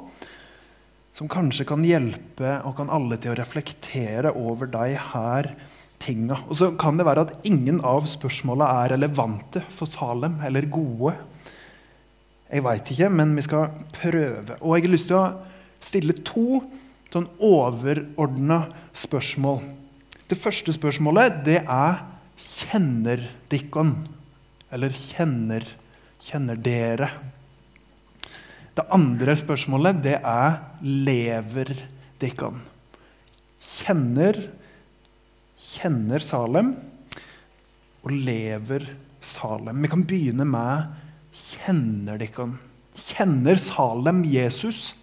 som 1.18 1.30
kanskje 1.32 1.66
kan 1.68 1.84
hjelpe 1.84 2.60
og 2.68 2.78
kan 2.78 2.92
alle 2.94 3.18
til 3.20 3.34
å 3.34 3.40
reflektere 3.40 4.32
over 4.38 4.70
de 4.72 4.96
her 5.12 5.54
tinga. 6.00 6.40
Og 6.48 6.60
så 6.60 6.72
kan 6.80 7.00
det 7.00 7.08
være 7.08 7.26
at 7.28 7.48
ingen 7.48 7.82
av 7.86 8.08
spørsmåla 8.10 8.70
er 8.84 8.94
relevante 8.96 9.64
for 9.74 9.90
Salem 9.90 10.40
eller 10.46 10.70
gode. 10.72 11.16
Jeg 12.50 12.66
veit 12.66 12.94
ikke, 12.94 13.10
men 13.14 13.36
vi 13.38 13.46
skal 13.46 13.74
prøve. 13.94 14.58
Og 14.62 14.78
jeg 14.78 14.88
har 14.88 14.94
lyst 14.94 15.10
til 15.12 15.20
å 15.20 15.26
stille 15.84 16.16
to 16.26 16.62
sånn 17.10 17.28
overordna 17.42 18.64
spørsmål. 18.98 19.62
Det 20.30 20.38
første 20.38 20.74
spørsmålet 20.76 21.42
det 21.46 21.60
er 21.64 22.02
kjenner 22.40 23.26
dikkon? 23.52 23.96
Eller 24.74 24.94
kjenner, 24.94 25.66
kjenner 26.22 26.60
dere? 26.62 27.10
Det 28.80 28.86
andre 28.96 29.34
spørsmålet 29.36 29.98
det 30.06 30.14
er 30.24 30.54
lever 30.80 31.74
dere? 32.22 32.50
Kjenner, 33.60 34.38
kjenner 35.60 36.24
Salem 36.24 36.70
og 38.06 38.14
lever 38.14 38.86
Salem? 39.20 39.82
Vi 39.84 39.90
kan 39.92 40.06
begynne 40.08 40.48
med 40.48 40.94
kjenner 41.36 42.22
dere? 42.22 42.46
Kjenner 42.96 43.60
Salem 43.60 44.24
Jesus? 44.24 44.94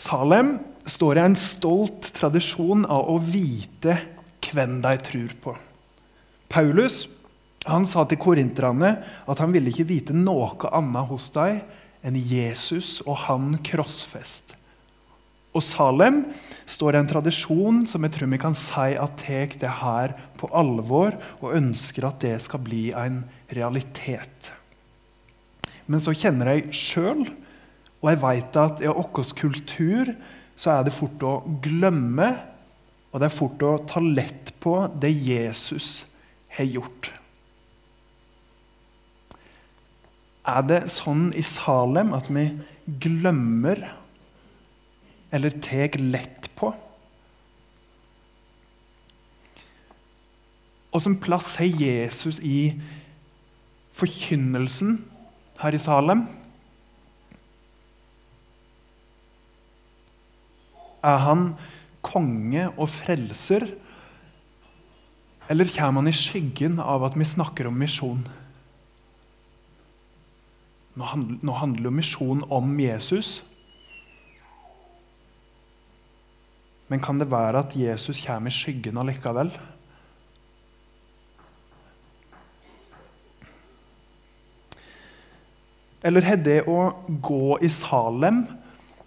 Salem 0.00 0.56
står 0.88 1.20
i 1.20 1.24
en 1.26 1.36
stolt 1.36 2.08
tradisjon 2.16 2.88
av 2.88 3.12
å 3.12 3.20
vite 3.20 4.00
hvem 4.48 4.80
de 4.80 4.96
tror 5.04 5.38
på. 5.44 5.58
Paulus 6.48 7.02
han 7.68 7.86
sa 7.88 8.04
til 8.08 8.20
korinterne 8.20 8.94
at 9.28 9.42
han 9.42 9.52
ville 9.54 9.72
ikke 9.72 9.88
vite 9.88 10.16
noe 10.16 10.70
annet 10.72 11.10
hos 11.10 11.28
deg 11.34 11.62
enn 12.06 12.16
Jesus 12.18 12.98
og 13.04 13.24
han 13.26 13.56
krossfest. 13.64 14.54
Og 15.56 15.64
Salem 15.64 16.20
står 16.68 16.94
det 16.94 17.00
en 17.02 17.10
tradisjon 17.10 17.80
som 17.88 18.04
jeg 18.04 18.14
tror 18.14 18.30
vi 18.30 18.40
kan 18.40 18.56
si 18.58 18.92
at 19.00 19.16
tar 19.22 19.56
det 19.58 19.72
her 19.80 20.14
på 20.38 20.50
alvor, 20.54 21.16
og 21.40 21.56
ønsker 21.56 22.06
at 22.06 22.20
det 22.22 22.36
skal 22.44 22.62
bli 22.62 22.90
en 22.94 23.22
realitet. 23.56 24.52
Men 25.88 26.04
så 26.04 26.12
kjenner 26.12 26.52
jeg 26.52 26.76
sjøl, 26.76 27.24
og 27.98 28.10
jeg 28.12 28.22
vet 28.22 28.60
at 28.60 28.84
i 28.84 28.92
vår 28.92 29.32
kultur 29.40 30.12
så 30.58 30.76
er 30.76 30.86
det 30.86 30.94
fort 30.94 31.24
å 31.26 31.40
glemme, 31.64 32.28
og 33.10 33.18
det 33.18 33.30
er 33.30 33.38
fort 33.38 33.64
å 33.64 33.78
ta 33.88 34.02
lett 34.04 34.52
på 34.60 34.76
det 35.00 35.10
Jesus 35.10 36.04
har 36.58 36.68
gjort. 36.68 37.17
Er 40.48 40.64
det 40.64 40.82
sånn 40.88 41.28
i 41.36 41.44
Salem 41.44 42.14
at 42.16 42.30
vi 42.32 42.46
glemmer 43.02 43.82
eller 45.34 45.52
tar 45.60 45.98
lett 46.00 46.48
på? 46.56 46.72
Hvilken 50.88 51.18
plass 51.20 51.52
har 51.60 51.68
Jesus 51.68 52.40
i 52.40 52.72
forkynnelsen 53.94 54.96
her 55.60 55.76
i 55.76 55.82
Salem? 55.82 56.24
Er 61.04 61.20
han 61.22 61.44
konge 62.02 62.70
og 62.72 62.88
frelser, 62.90 63.68
eller 65.48 65.70
kommer 65.76 66.02
han 66.02 66.10
i 66.10 66.16
skyggen 66.16 66.80
av 66.82 67.04
at 67.06 67.20
vi 67.20 67.28
snakker 67.28 67.68
om 67.68 67.78
misjon? 67.78 68.24
Nå 70.98 71.54
handler, 71.54 71.84
jo 71.86 71.94
misjon 71.94 72.42
om 72.50 72.72
Jesus. 72.80 73.38
Men 76.88 77.02
kan 77.04 77.20
det 77.20 77.30
være 77.30 77.62
at 77.62 77.76
Jesus 77.76 78.24
kommer 78.24 78.50
i 78.50 78.56
skyggen 78.56 78.98
allikevel? 78.98 79.52
Eller 86.02 86.24
har 86.24 86.38
det 86.42 86.60
å 86.70 86.78
gå 87.22 87.58
i 87.62 87.70
Salem 87.72 88.44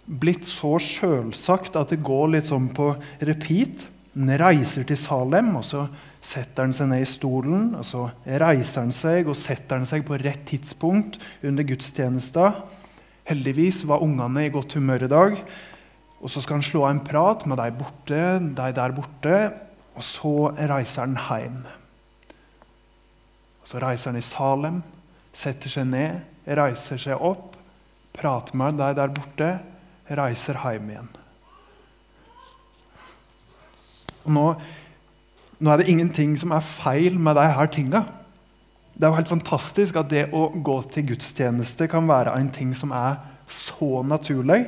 blitt 0.06 0.46
så 0.48 0.76
sjølsagt 0.82 1.76
at 1.80 1.92
det 1.92 2.02
går 2.04 2.34
litt 2.36 2.48
sånn 2.48 2.68
på 2.74 2.92
repeat? 3.20 3.88
En 4.12 4.28
reiser 4.36 4.84
til 4.84 4.98
Salem, 5.00 5.54
og 5.56 5.64
så 5.64 5.86
setter 6.22 6.66
han 6.66 6.74
seg 6.76 6.90
ned 6.90 7.04
i 7.04 7.08
stolen, 7.08 7.70
og 7.78 7.84
så 7.88 8.06
reiser 8.26 8.84
han 8.84 8.92
seg 8.92 9.30
og 9.30 9.38
setter 9.38 9.80
han 9.80 9.88
seg 9.88 10.04
på 10.06 10.18
rett 10.20 10.44
tidspunkt 10.50 11.16
under 11.42 11.64
gudstjenesta. 11.66 12.50
Heldigvis 13.28 13.86
var 13.88 14.04
ungene 14.04 14.44
i 14.46 14.52
godt 14.52 14.76
humør 14.76 15.06
i 15.06 15.12
dag. 15.12 15.38
Og 16.22 16.30
Så 16.30 16.40
skal 16.40 16.60
han 16.60 16.62
slå 16.62 16.84
en 16.86 17.00
prat 17.02 17.46
med 17.50 17.58
de, 17.58 17.70
borte, 17.74 18.18
de 18.38 18.74
der 18.76 18.92
borte, 18.94 19.38
og 19.96 20.04
så 20.06 20.52
reiser 20.54 21.02
han 21.02 21.16
hjem. 21.18 21.64
Og 23.62 23.66
Så 23.68 23.80
reiser 23.82 24.12
han 24.12 24.20
i 24.20 24.22
Salem, 24.22 24.82
setter 25.32 25.72
seg 25.72 25.88
ned, 25.90 26.20
reiser 26.46 27.00
seg 27.00 27.18
opp, 27.18 27.56
prater 28.14 28.56
med 28.56 28.78
de 28.78 28.92
der 29.00 29.10
borte, 29.10 29.50
reiser 30.10 30.62
hjem 30.62 30.94
igjen. 30.94 31.12
Og 34.24 34.32
nå 34.32 34.46
nå 35.62 35.70
er 35.70 35.78
det 35.78 35.92
ingenting 35.92 36.34
som 36.38 36.50
er 36.50 36.64
feil 36.66 37.20
med 37.22 37.36
de 37.38 37.44
her 37.54 37.68
tinga. 37.70 38.00
Det 38.94 39.06
er 39.06 39.12
jo 39.12 39.18
helt 39.20 39.30
fantastisk 39.30 39.96
at 40.00 40.08
det 40.10 40.24
å 40.34 40.48
gå 40.50 40.74
til 40.90 41.06
gudstjeneste 41.12 41.86
kan 41.90 42.08
være 42.10 42.34
en 42.34 42.50
ting 42.50 42.72
som 42.74 42.90
er 42.90 43.20
så 43.46 44.02
naturlig. 44.02 44.64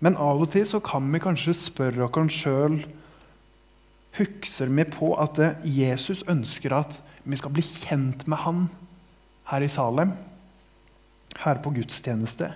Men 0.00 0.16
av 0.16 0.40
og 0.40 0.48
til 0.54 0.64
så 0.68 0.80
kan 0.80 1.04
vi 1.12 1.20
kanskje 1.20 1.56
spørre 1.56 2.08
oss 2.08 2.38
sjøl 2.40 2.80
Husker 4.16 4.70
vi 4.72 4.84
på 4.88 5.10
at 5.20 5.36
Jesus 5.68 6.22
ønsker 6.24 6.72
at 6.72 6.94
vi 7.28 7.36
skal 7.36 7.52
bli 7.52 7.60
kjent 7.60 8.22
med 8.24 8.40
han 8.46 8.62
her 9.50 9.60
i 9.60 9.68
Salem? 9.68 10.14
Her 11.42 11.60
på 11.60 11.74
gudstjeneste? 11.76 12.48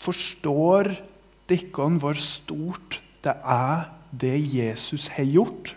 Forstår 0.00 0.94
dere 1.50 1.98
hvor 2.02 2.18
stort 2.18 3.00
det 3.24 3.34
er 3.42 3.88
det 4.10 4.38
Jesus 4.54 5.08
har 5.14 5.26
gjort. 5.30 5.74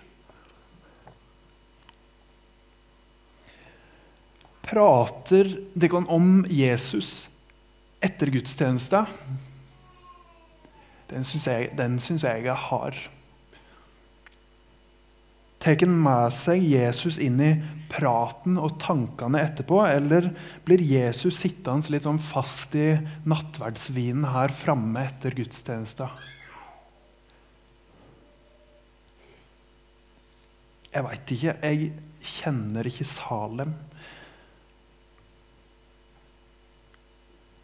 Prater 4.70 5.56
dere 5.74 6.04
om 6.08 6.46
Jesus 6.50 7.30
etter 8.06 8.30
gudstjenesta? 8.30 9.06
Den 11.10 11.26
syns 11.26 11.48
jeg, 11.48 11.72
jeg 12.24 12.46
er 12.46 12.68
hard. 12.70 13.00
Tar 15.60 15.76
han 15.82 15.96
med 16.00 16.32
seg 16.32 16.64
Jesus 16.64 17.18
inn 17.20 17.40
i 17.44 17.52
praten 17.92 18.56
og 18.62 18.78
tankene 18.80 19.42
etterpå, 19.44 19.82
eller 19.84 20.30
blir 20.64 20.84
Jesus 20.86 21.42
sittende 21.42 21.92
litt 21.92 22.06
sånn 22.08 22.22
fast 22.22 22.78
i 22.80 22.94
nattverdsvinen 23.28 24.30
her 24.32 24.54
framme 24.56 25.04
etter 25.10 25.36
gudstjenesta? 25.36 26.12
Jeg 30.90 31.06
veit 31.06 31.34
ikke. 31.36 31.56
Jeg 31.62 31.92
kjenner 32.26 32.88
ikke 32.90 33.06
Salem. 33.06 33.76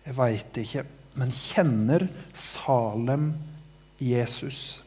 Jeg 0.06 0.18
veit 0.20 0.60
ikke. 0.62 0.86
Men 1.16 1.32
kjenner 1.34 2.10
Salem 2.38 3.32
Jesus? 4.04 4.85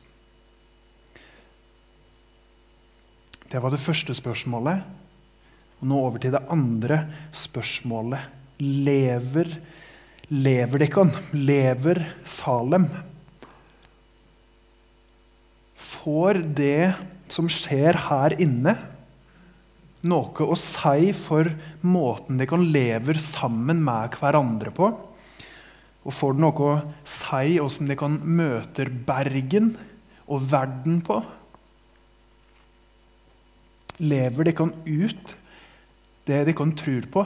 Det 3.48 3.60
var 3.64 3.72
det 3.72 3.80
første 3.80 4.12
spørsmålet. 4.16 4.84
Og 5.80 5.88
nå 5.88 5.98
over 6.04 6.20
til 6.20 6.34
det 6.34 6.44
andre 6.52 7.04
spørsmålet. 7.32 8.34
Lever 8.60 9.54
Lever 10.28 10.82
Dekon? 10.82 11.08
Lever 11.32 12.02
Salem? 12.28 12.84
Får 15.78 16.42
det 16.58 16.92
som 17.32 17.48
skjer 17.48 17.96
her 18.08 18.34
inne, 18.40 18.74
noe 20.08 20.44
å 20.44 20.56
si 20.60 21.14
for 21.16 21.48
måten 21.80 22.36
de 22.40 22.46
kan 22.48 22.66
leve 22.74 23.16
sammen 23.22 23.80
med 23.86 24.18
hverandre 24.20 24.74
på? 24.76 24.90
Og 26.04 26.14
får 26.14 26.36
det 26.36 26.44
noe 26.44 26.68
å 26.68 26.76
si 27.08 27.56
hvordan 27.56 27.88
de 27.88 27.98
kan 28.04 28.20
møte 28.20 28.90
Bergen 29.08 29.72
og 30.28 30.44
verden 30.52 31.00
på? 31.08 31.22
Lever 33.98 34.46
de 34.46 34.54
kan 34.56 34.72
ut 34.86 35.36
det 36.28 36.42
de 36.46 36.54
kan 36.54 36.74
tror 36.76 37.06
på? 37.12 37.24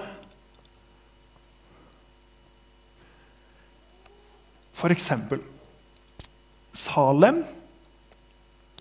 For 4.72 4.94
eksempel 4.94 5.42
Salem 6.72 7.42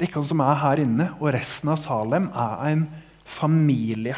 dere 0.01 0.23
som 0.25 0.41
er 0.41 0.59
her 0.63 0.81
inne, 0.81 1.07
og 1.19 1.33
resten 1.35 1.69
av 1.69 1.79
Salem, 1.81 2.29
er 2.33 2.61
en 2.71 2.85
familie. 3.27 4.17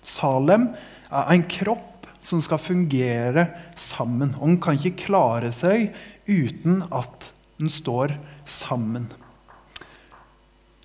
Salem 0.00 0.70
er 1.10 1.32
en 1.34 1.44
kropp 1.50 2.08
som 2.24 2.40
skal 2.44 2.60
fungere 2.60 3.46
sammen. 3.76 4.34
Og 4.38 4.54
den 4.54 4.60
kan 4.64 4.78
ikke 4.78 5.08
klare 5.08 5.52
seg 5.52 5.90
uten 6.28 6.80
at 6.88 7.30
den 7.60 7.72
står 7.72 8.16
sammen. 8.48 9.10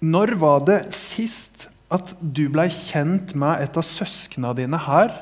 Når 0.03 0.35
var 0.41 0.65
det 0.67 0.79
sist 0.95 1.69
at 1.93 2.15
du 2.19 2.47
ble 2.49 2.65
kjent 2.73 3.35
med 3.37 3.61
et 3.61 3.77
av 3.77 3.85
søskna 3.85 4.53
dine 4.57 4.79
her 4.87 5.13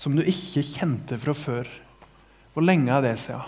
som 0.00 0.16
du 0.16 0.22
ikke 0.24 0.64
kjente 0.64 1.18
fra 1.20 1.34
før? 1.36 1.68
Hvor 2.54 2.64
lenge 2.64 2.92
er 2.94 3.04
det 3.04 3.18
siden? 3.20 3.44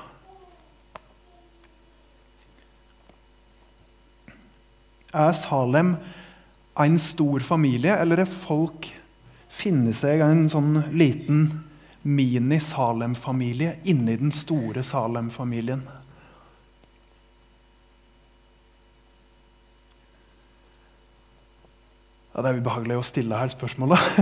Er 5.17 5.33
Salem 5.33 5.95
en 6.77 6.99
stor 7.01 7.41
familie, 7.41 7.95
eller 7.97 8.21
er 8.21 8.29
folk 8.29 8.91
finne 9.49 9.95
seg 9.97 10.21
en 10.21 10.45
sånn 10.53 10.83
liten 10.93 11.47
mini-Salem-familie 12.05 13.79
inni 13.89 14.19
den 14.21 14.35
store 14.35 14.85
Salem-familien? 14.85 15.87
Ja, 22.37 22.43
det 22.45 22.51
er 22.51 22.59
ubehagelig 22.61 22.99
å 23.01 23.05
stille 23.07 23.37
her 23.41 23.49
spørsmålet. 23.49 24.19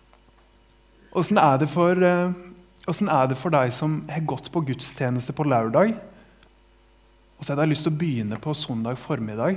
Åssen 1.16 1.38
er, 1.40 1.62
eh, 1.64 2.34
er, 2.84 3.28
det 3.30 3.36
for 3.40 3.54
deg 3.54 3.70
som 3.72 3.94
har 4.12 4.26
gått 4.28 4.50
på 4.52 4.60
gudstjeneste 4.68 5.32
på 5.32 5.46
lørdag, 5.48 5.94
og 7.38 7.46
så 7.46 7.54
har 7.54 7.64
du 7.64 7.70
lyst 7.72 7.86
til 7.86 7.94
å 7.94 7.96
begynne 7.96 8.36
på 8.44 8.52
søndag 8.52 8.98
formiddag? 9.00 9.56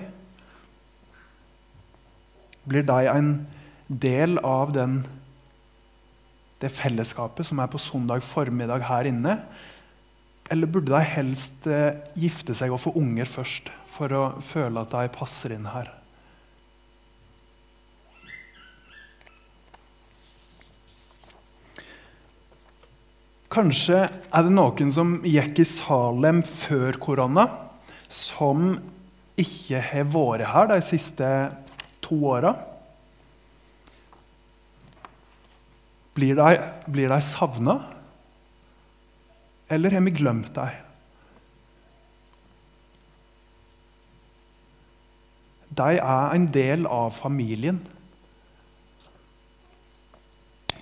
Blir 2.64 2.86
de 2.88 3.10
en 3.12 3.34
del 3.92 4.40
av 4.40 4.72
den, 4.72 5.02
det 6.64 6.72
fellesskapet 6.72 7.50
som 7.50 7.60
er 7.60 7.68
på 7.68 7.82
søndag 7.84 8.24
formiddag 8.24 8.86
her 8.88 9.10
inne? 9.12 9.42
Eller 10.48 10.72
burde 10.72 10.96
de 10.96 11.04
helst 11.04 11.68
eh, 11.68 12.00
gifte 12.16 12.56
seg 12.56 12.72
og 12.72 12.80
få 12.86 12.96
unger 12.96 13.28
først 13.28 13.68
for 13.92 14.16
å 14.16 14.24
føle 14.40 14.86
at 14.88 14.96
de 14.96 15.12
passer 15.20 15.58
inn 15.58 15.68
her? 15.68 15.92
Kanskje 23.54 24.08
er 24.10 24.46
det 24.46 24.54
noen 24.56 24.92
som 24.94 25.20
gikk 25.30 25.62
i 25.62 25.66
Salem 25.70 26.42
før 26.42 26.98
korona, 27.02 27.46
som 28.10 28.80
ikke 29.38 29.82
har 29.92 30.08
vært 30.10 30.50
her 30.50 30.70
de 30.72 30.80
siste 30.86 31.30
to 32.02 32.18
åra. 32.32 32.56
Blir 36.18 36.38
de, 36.38 36.58
blir 36.94 37.14
de 37.14 37.20
savna? 37.26 37.78
Eller 39.70 39.94
har 39.94 40.06
vi 40.06 40.14
glemt 40.18 40.50
deg? 40.58 40.82
De 45.74 45.98
er 45.98 46.36
en 46.36 46.50
del 46.54 46.86
av 46.86 47.14
familien. 47.18 47.80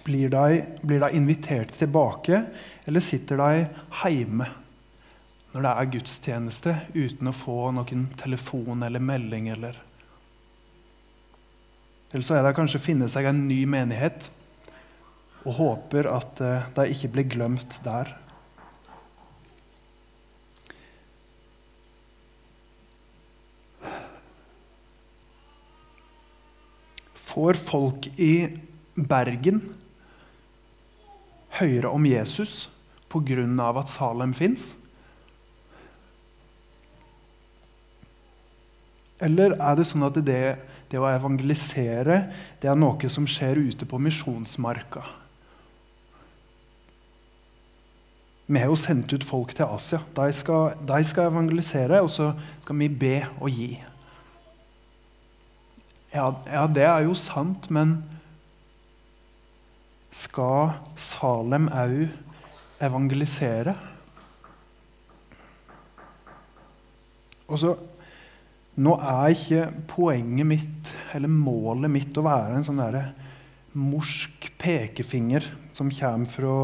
Blir 0.04 0.32
de, 0.34 1.10
invitert 1.14 1.74
tilbake, 1.78 2.44
eller 2.86 3.04
sitter 3.06 3.38
de 3.38 3.66
hjemme 4.10 4.50
når 5.52 5.66
det 5.66 5.72
er 5.72 5.90
gudstjeneste, 5.98 6.74
uten 6.96 7.28
å 7.28 7.36
få 7.36 7.56
noen 7.76 8.06
telefon 8.20 8.86
eller 8.88 9.04
melding? 9.04 9.50
eller... 9.52 9.76
Eller 12.12 12.24
så 12.28 12.36
er 12.36 12.44
det 12.44 12.56
kanskje 12.56 12.80
å 12.80 12.84
finne 12.84 13.08
seg 13.12 13.28
en 13.28 13.46
ny 13.48 13.62
menighet 13.68 14.30
og 15.48 15.56
håper 15.58 16.10
at 16.12 16.42
eh, 16.44 16.66
de 16.76 16.88
ikke 16.94 17.12
blir 17.16 17.30
glemt 17.32 17.78
der. 17.86 18.12
Får 27.32 27.60
folk 27.64 28.10
i 28.20 28.34
Bergen 28.96 29.64
høre 31.62 31.90
om 31.90 32.06
Jesus 32.06 32.70
pga. 33.12 33.80
at 33.80 33.90
Salem 33.90 34.34
fins? 34.34 34.76
Eller 39.22 39.54
er 39.54 39.76
det 39.76 39.86
sånn 39.86 40.04
at 40.04 40.18
det 40.26 40.58
det 40.92 41.00
å 41.00 41.08
evangelisere 41.08 42.26
det 42.60 42.70
er 42.70 42.80
noe 42.80 43.10
som 43.12 43.28
skjer 43.30 43.60
ute 43.60 43.88
på 43.88 44.00
misjonsmarka. 44.02 45.06
Vi 48.52 48.60
har 48.60 48.68
jo 48.68 48.76
sendt 48.76 49.14
ut 49.16 49.24
folk 49.24 49.54
til 49.56 49.70
Asia. 49.72 50.02
De 50.18 50.26
skal, 50.36 50.74
de 50.84 51.00
skal 51.08 51.30
evangelisere, 51.30 52.02
og 52.04 52.12
så 52.12 52.34
skal 52.66 52.82
vi 52.82 52.90
be 52.92 53.16
og 53.40 53.48
gi. 53.56 53.70
Ja, 56.12 56.26
ja, 56.44 56.66
det 56.68 56.84
er 56.84 57.06
jo 57.06 57.16
sant, 57.16 57.70
men 57.72 58.02
skal 60.12 60.76
Salem 61.00 61.70
òg 61.72 62.12
evangelisere? 62.84 63.76
Og 67.52 67.60
så 67.60 67.74
nå 68.82 68.96
er 69.04 69.34
ikke 69.34 69.66
poenget 69.92 70.48
mitt, 70.48 70.92
eller 71.16 71.32
målet 71.32 71.92
mitt, 71.92 72.16
å 72.18 72.24
være 72.26 72.58
en 72.58 72.66
sånn 72.66 72.80
der 72.80 73.12
morsk 73.76 74.48
pekefinger 74.60 75.46
som 75.76 75.92
kommer 75.92 76.28
fra 76.28 76.56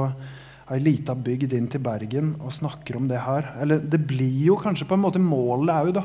ei 0.74 0.80
lita 0.84 1.16
bygd 1.16 1.54
inn 1.56 1.68
til 1.72 1.84
Bergen 1.84 2.34
og 2.42 2.56
snakker 2.56 2.98
om 3.00 3.08
det 3.12 3.22
her. 3.24 3.52
Eller 3.62 3.84
det 3.84 4.02
blir 4.08 4.48
jo 4.50 4.58
kanskje 4.60 4.88
på 4.88 4.98
en 4.98 5.04
måte 5.04 5.24
målet 5.24 5.76
òg, 5.76 5.94
da, 6.00 6.04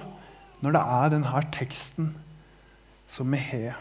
når 0.62 0.76
det 0.76 0.82
er 0.98 1.14
denne 1.14 1.46
teksten 1.54 2.12
som 3.10 3.34
vi 3.34 3.42
har. 3.42 3.80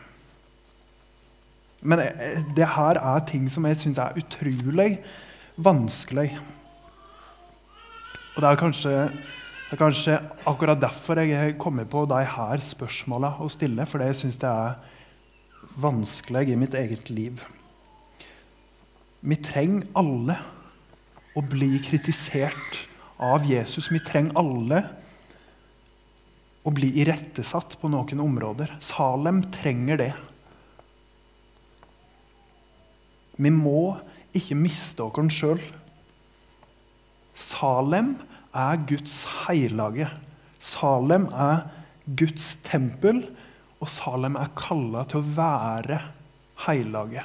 Men 1.81 2.03
eh, 2.03 2.41
det 2.55 2.73
her 2.75 2.99
er 3.01 3.27
ting 3.29 3.49
som 3.51 3.65
jeg 3.65 3.79
syns 3.81 4.01
er 4.01 4.17
utrolig 4.19 4.95
vanskelig. 5.57 6.31
Og 8.35 8.41
det 8.41 8.49
er 8.49 8.59
kanskje 8.59 8.95
det 9.71 9.77
er 9.77 9.85
kanskje 9.85 10.15
akkurat 10.51 10.79
derfor 10.81 11.21
jeg 11.21 11.31
har 11.31 11.53
kommet 11.55 11.87
på 11.87 12.01
de 12.03 12.17
her 12.27 12.59
spørsmåla 12.59 13.37
å 13.39 13.45
stille. 13.47 13.85
Fordi 13.87 14.09
jeg 14.09 14.17
syns 14.19 14.39
det 14.41 14.49
er 14.51 14.73
vanskelig 15.79 16.49
i 16.51 16.57
mitt 16.59 16.75
eget 16.75 17.07
liv. 17.07 17.39
Vi 19.23 19.37
trenger 19.39 19.87
alle 19.95 20.35
å 21.39 21.43
bli 21.45 21.77
kritisert 21.85 22.81
av 23.21 23.47
Jesus. 23.47 23.87
Vi 23.93 24.01
trenger 24.03 24.35
alle 24.41 24.81
å 26.67 26.73
bli 26.75 26.91
irettesatt 26.99 27.77
på 27.79 27.89
noen 27.93 28.19
områder. 28.25 28.75
Salem 28.83 29.39
trenger 29.55 30.03
det. 30.03 30.11
Vi 33.37 33.51
må 33.53 33.97
ikke 34.35 34.57
miste 34.59 35.05
oss 35.05 35.35
sjøl. 35.35 35.61
Salem 37.35 38.15
er 38.53 38.81
Guds 38.87 39.21
heilage. 39.45 40.09
Salem 40.59 41.27
er 41.33 41.67
Guds 42.05 42.55
tempel, 42.65 43.23
og 43.81 43.89
Salem 43.89 44.35
er 44.37 44.51
kalla 44.57 45.05
til 45.09 45.21
å 45.21 45.29
være 45.37 46.01
heilage. 46.67 47.23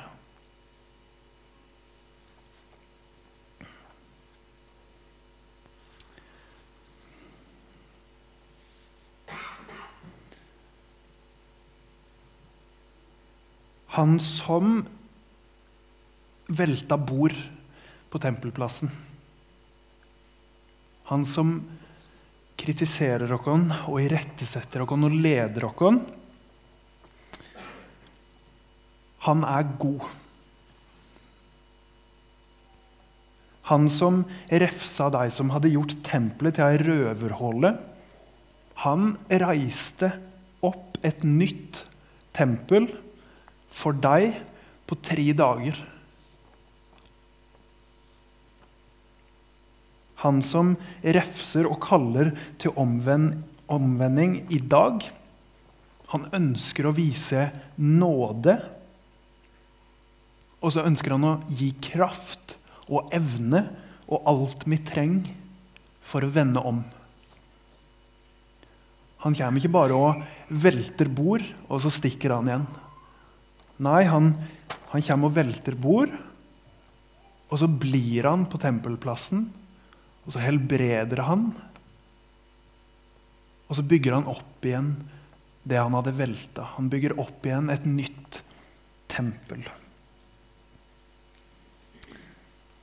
Han 13.96 14.18
som 14.20 14.82
velta 16.46 16.98
bord 16.98 17.34
på 18.10 18.20
tempelplassen. 18.22 18.90
Han 21.10 21.26
som 21.26 21.58
kritiserer 22.58 23.30
oss 23.36 23.48
og 23.86 23.98
irettesetter 24.02 24.82
oss 24.82 24.94
og 24.96 25.18
leder 25.18 25.66
oss. 25.68 25.98
Han 29.26 29.42
er 29.42 29.66
god. 29.82 30.06
Han 33.66 33.88
som 33.90 34.22
refsa 34.46 35.08
deg 35.10 35.32
som 35.34 35.50
hadde 35.50 35.72
gjort 35.72 35.96
tempelet 36.06 36.58
til 36.58 36.68
ei 36.68 36.78
røverhåle, 36.78 37.72
han 38.84 39.16
reiste 39.26 40.12
opp 40.66 41.00
et 41.06 41.24
nytt 41.26 41.80
tempel 42.36 42.86
for 43.72 43.96
deg 43.96 44.36
på 44.86 44.98
tre 45.02 45.24
dager. 45.34 45.80
Han 50.24 50.40
som 50.44 50.74
refser 51.04 51.68
og 51.68 51.80
kaller 51.84 52.32
til 52.62 52.72
omvend, 52.80 53.42
omvending 53.68 54.38
i 54.54 54.60
dag. 54.62 55.04
Han 56.14 56.28
ønsker 56.36 56.88
å 56.88 56.94
vise 56.96 57.50
nåde. 57.76 58.56
Og 60.62 60.72
så 60.72 60.86
ønsker 60.88 61.16
han 61.16 61.26
å 61.26 61.38
gi 61.52 61.72
kraft 61.84 62.56
og 62.86 63.10
evne 63.14 63.66
og 64.06 64.28
alt 64.30 64.64
vi 64.70 64.78
trenger 64.86 65.34
for 66.06 66.24
å 66.24 66.30
vende 66.30 66.62
om. 66.62 66.80
Han 69.26 69.34
kommer 69.34 69.58
ikke 69.58 69.74
bare 69.74 69.96
og 69.98 70.22
velter 70.62 71.08
bord, 71.10 71.42
og 71.66 71.80
så 71.82 71.90
stikker 71.90 72.36
han 72.36 72.46
igjen. 72.46 72.66
Nei, 73.82 74.04
han, 74.06 74.30
han 74.92 75.04
kommer 75.04 75.28
og 75.28 75.34
velter 75.34 75.74
bord, 75.74 76.12
og 77.50 77.58
så 77.58 77.66
blir 77.66 78.28
han 78.28 78.46
på 78.50 78.60
tempelplassen 78.62 79.48
og 80.26 80.34
så 80.34 80.42
helbreder 80.42 81.22
han. 81.26 81.48
Og 83.66 83.78
så 83.78 83.86
bygger 83.86 84.18
han 84.18 84.28
opp 84.30 84.66
igjen 84.66 84.92
det 85.66 85.80
han 85.80 85.94
hadde 85.98 86.14
velta. 86.14 86.68
Han 86.76 86.90
bygger 86.90 87.16
opp 87.18 87.46
igjen 87.46 87.70
et 87.74 87.86
nytt 87.88 88.42
tempel. 89.10 89.64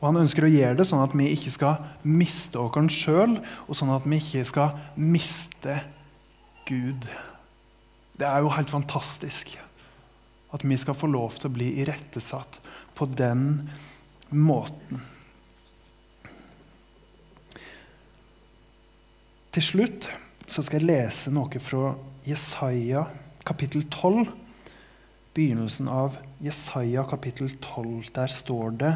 Og 0.04 0.10
Han 0.10 0.20
ønsker 0.20 0.44
å 0.44 0.52
gjøre 0.52 0.76
det 0.82 0.88
sånn 0.90 1.04
at 1.04 1.14
vi 1.16 1.30
ikke 1.32 1.52
skal 1.56 1.78
miste 2.04 2.60
oss 2.60 2.92
sjøl, 2.92 3.38
og 3.40 3.78
sånn 3.80 3.94
at 3.96 4.04
vi 4.04 4.20
ikke 4.20 4.44
skal 4.48 4.74
miste 5.00 5.78
Gud. 6.68 7.08
Det 8.20 8.28
er 8.28 8.44
jo 8.44 8.52
helt 8.52 8.72
fantastisk 8.72 9.56
at 10.54 10.64
vi 10.68 10.76
skal 10.78 10.98
få 10.98 11.08
lov 11.08 11.40
til 11.40 11.48
å 11.50 11.56
bli 11.56 11.72
irettesatt 11.82 12.60
på 13.00 13.08
den 13.16 13.64
måten. 14.30 15.00
Til 19.54 19.62
slutt 19.62 20.06
så 20.50 20.64
skal 20.66 20.82
jeg 20.82 20.90
lese 20.90 21.30
noe 21.30 21.60
fra 21.62 21.92
Jesaja 22.26 23.04
kapittel 23.46 23.84
12. 23.86 24.32
Begynnelsen 25.38 25.92
av 25.94 26.16
Jesaja 26.42 27.04
kapittel 27.06 27.52
12. 27.62 28.10
Der 28.16 28.34
står 28.34 28.74
det 28.82 28.94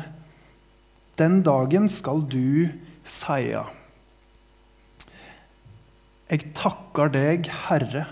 Den 1.21 1.43
dagen 1.45 1.85
skal 1.93 2.25
du 2.25 2.73
seia. 3.05 3.67
Jeg 6.25 6.49
takker 6.57 7.13
deg, 7.13 7.53
Herre, 7.69 8.07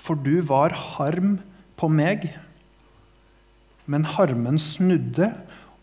for 0.00 0.16
du 0.16 0.40
var 0.48 0.72
harm 0.96 1.42
på 1.76 1.92
meg. 1.92 2.30
Men 3.84 4.08
harmen 4.16 4.56
snudde, 4.56 5.34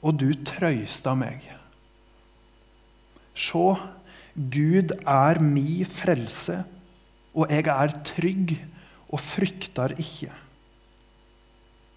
og 0.01 0.17
du 0.25 0.31
trøysta 0.41 1.13
meg. 1.15 1.45
Sjå, 3.37 3.77
Gud 4.33 4.95
er 5.05 5.39
mi 5.45 5.83
frelse, 5.85 6.63
og 7.37 7.51
jeg 7.53 7.67
er 7.69 7.91
trygg 8.05 8.55
og 9.13 9.21
frykter 9.21 9.93
ikke. 10.01 10.31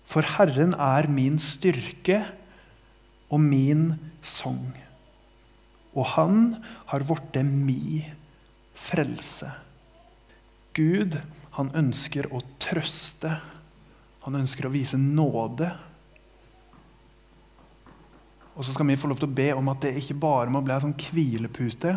For 0.07 0.27
Herren 0.37 0.75
er 0.77 1.09
min 1.09 1.39
styrke 1.41 2.21
og 3.33 3.41
min 3.41 3.95
sang. 4.23 4.77
Og 5.97 6.13
han 6.13 6.59
har 6.93 7.05
blitt 7.09 7.41
mi 7.49 8.05
frelse. 8.77 9.49
Gud, 10.77 11.17
han 11.57 11.73
ønsker 11.73 12.29
å 12.29 12.43
trøste. 12.61 13.33
Han 14.27 14.37
ønsker 14.37 14.69
å 14.69 14.75
vise 14.75 15.01
nåde. 15.01 15.71
Og 18.57 18.65
så 18.65 18.77
skal 18.77 18.89
vi 18.89 18.99
få 19.01 19.09
lov 19.09 19.21
til 19.21 19.31
å 19.31 19.37
be 19.41 19.49
om 19.57 19.73
at 19.73 19.81
det 19.85 19.97
ikke 20.03 20.21
bare 20.21 20.53
må 20.53 20.61
bli 20.65 20.77
en 20.77 20.85
sånn 20.85 21.01
hvilepute 21.01 21.97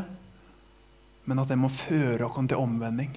men 1.29 1.37
at 1.37 1.51
det 1.51 1.59
må 1.61 1.69
føre 1.69 2.25
oss 2.25 2.39
til 2.49 2.57
omvending. 2.57 3.13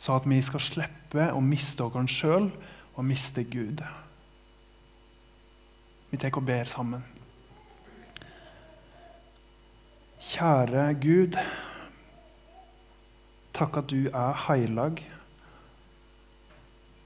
Så 0.00 0.16
at 0.16 0.24
vi 0.28 0.38
skal 0.44 0.62
slippe 0.64 1.28
å 1.28 1.42
miste 1.44 1.84
oss 1.84 2.12
sjøl 2.12 2.48
og 2.96 3.04
miste 3.04 3.44
Gud. 3.44 3.82
Vi 6.08 6.16
tar 6.20 6.32
og 6.32 6.46
ber 6.48 6.64
sammen. 6.70 7.04
Kjære 10.26 10.86
Gud. 11.02 11.36
Takk 13.56 13.76
at 13.82 13.92
du 13.92 14.08
er 14.08 14.40
heilag. 14.46 15.02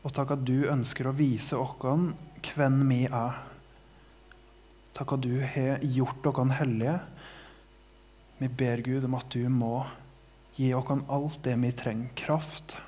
Og 0.06 0.14
takk 0.14 0.36
at 0.36 0.46
du 0.46 0.68
ønsker 0.70 1.10
å 1.10 1.16
vise 1.18 1.58
oss 1.58 1.74
hvem 2.54 2.78
vi 2.86 3.02
er. 3.10 3.42
Takk 4.94 5.18
at 5.18 5.26
du 5.26 5.34
har 5.42 5.82
gjort 5.82 6.30
oss 6.30 6.54
hellige 6.60 7.00
vi 8.40 8.48
ber 8.48 8.80
Gud 8.80 9.04
om 9.04 9.14
at 9.18 9.28
du 9.36 9.42
må 9.52 9.82
gi 10.56 10.70
oss 10.72 10.88
alt 11.12 11.42
det 11.44 11.58
vi 11.60 11.70
trenger. 11.76 12.08
Kraft, 12.16 12.78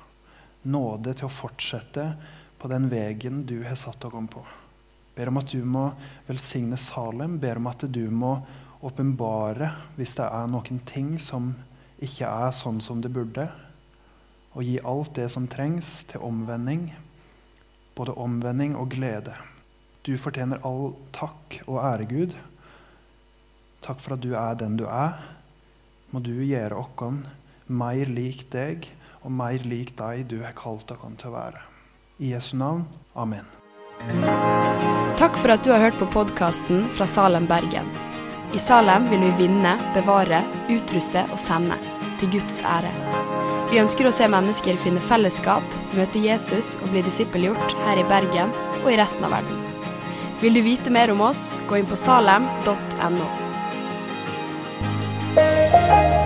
nåde 0.65 1.11
til 1.13 1.27
å 1.27 1.33
fortsette 1.33 2.05
på 2.57 2.69
den 2.71 2.87
veien 2.89 3.43
du 3.45 3.59
har 3.61 3.77
satt 3.77 4.07
oss 4.09 4.15
på. 4.33 4.41
Ber 5.13 5.29
om 5.29 5.37
at 5.37 5.51
du 5.53 5.61
må 5.61 5.91
velsigne 6.25 6.79
Salem. 6.81 7.35
Ber 7.37 7.61
om 7.61 7.69
at 7.69 7.85
du 7.85 8.07
må 8.09 8.31
åpenbare 8.81 9.67
hvis 9.99 10.15
det 10.17 10.25
er 10.25 10.49
noen 10.49 10.81
ting 10.89 11.11
som 11.21 11.51
ikke 12.01 12.25
er 12.25 12.49
sånn 12.57 12.81
som 12.81 13.05
det 13.05 13.13
burde. 13.13 13.45
Og 14.57 14.65
gi 14.65 14.79
alt 14.81 15.13
det 15.19 15.27
som 15.35 15.45
trengs 15.45 15.99
til 16.09 16.25
omvending. 16.25 16.87
Både 17.93 18.17
omvending 18.17 18.73
og 18.73 18.89
glede. 18.97 19.37
Du 20.01 20.15
fortjener 20.17 20.65
all 20.65 20.95
takk 21.13 21.61
og 21.67 21.77
ære, 21.77 22.09
Gud. 22.09 22.33
Takk 23.85 24.01
for 24.01 24.17
at 24.17 24.25
du 24.25 24.33
er 24.33 24.57
den 24.57 24.81
du 24.81 24.87
er 24.89 25.21
må 26.13 26.21
du 26.21 26.35
gjøre 26.45 26.77
oss 26.77 27.23
mer 27.73 28.09
lik 28.11 28.45
deg 28.53 28.85
og 29.23 29.31
mer 29.33 29.63
lik 29.65 29.95
deg 29.97 30.27
du 30.29 30.41
har 30.43 30.53
kalt 30.57 30.91
oss 30.93 31.03
til 31.17 31.31
å 31.31 31.33
være. 31.33 31.61
I 32.21 32.33
Jesu 32.35 32.53
navn. 32.59 32.85
Amen. 33.17 33.47
Takk 35.17 35.37
for 35.39 35.53
at 35.53 35.63
du 35.65 35.71
har 35.73 35.81
hørt 35.81 35.97
på 35.97 36.09
podkasten 36.13 36.83
fra 36.93 37.07
Salem, 37.09 37.47
Bergen. 37.49 37.87
I 38.53 38.61
Salem 38.61 39.07
vil 39.09 39.23
vi 39.23 39.47
vinne, 39.47 39.73
bevare, 39.95 40.43
utruste 40.69 41.23
og 41.31 41.39
sende. 41.41 41.79
Til 42.21 42.35
Guds 42.35 42.61
ære. 42.67 42.91
Vi 43.71 43.79
ønsker 43.81 44.05
å 44.05 44.13
se 44.13 44.27
mennesker 44.29 44.77
finne 44.77 45.01
fellesskap, 45.01 45.65
møte 45.97 46.21
Jesus 46.21 46.75
og 46.77 46.91
bli 46.93 47.01
disippelgjort 47.07 47.73
her 47.87 48.03
i 48.03 48.05
Bergen 48.11 48.53
og 48.83 48.91
i 48.91 48.99
resten 48.99 49.25
av 49.25 49.33
verden. 49.39 49.65
Vil 50.43 50.59
du 50.59 50.61
vite 50.61 50.93
mer 50.93 51.09
om 51.15 51.23
oss, 51.25 51.53
gå 51.69 51.81
inn 51.81 51.89
på 51.89 51.97
salem.no. 51.97 53.31
Bye. 55.89 56.22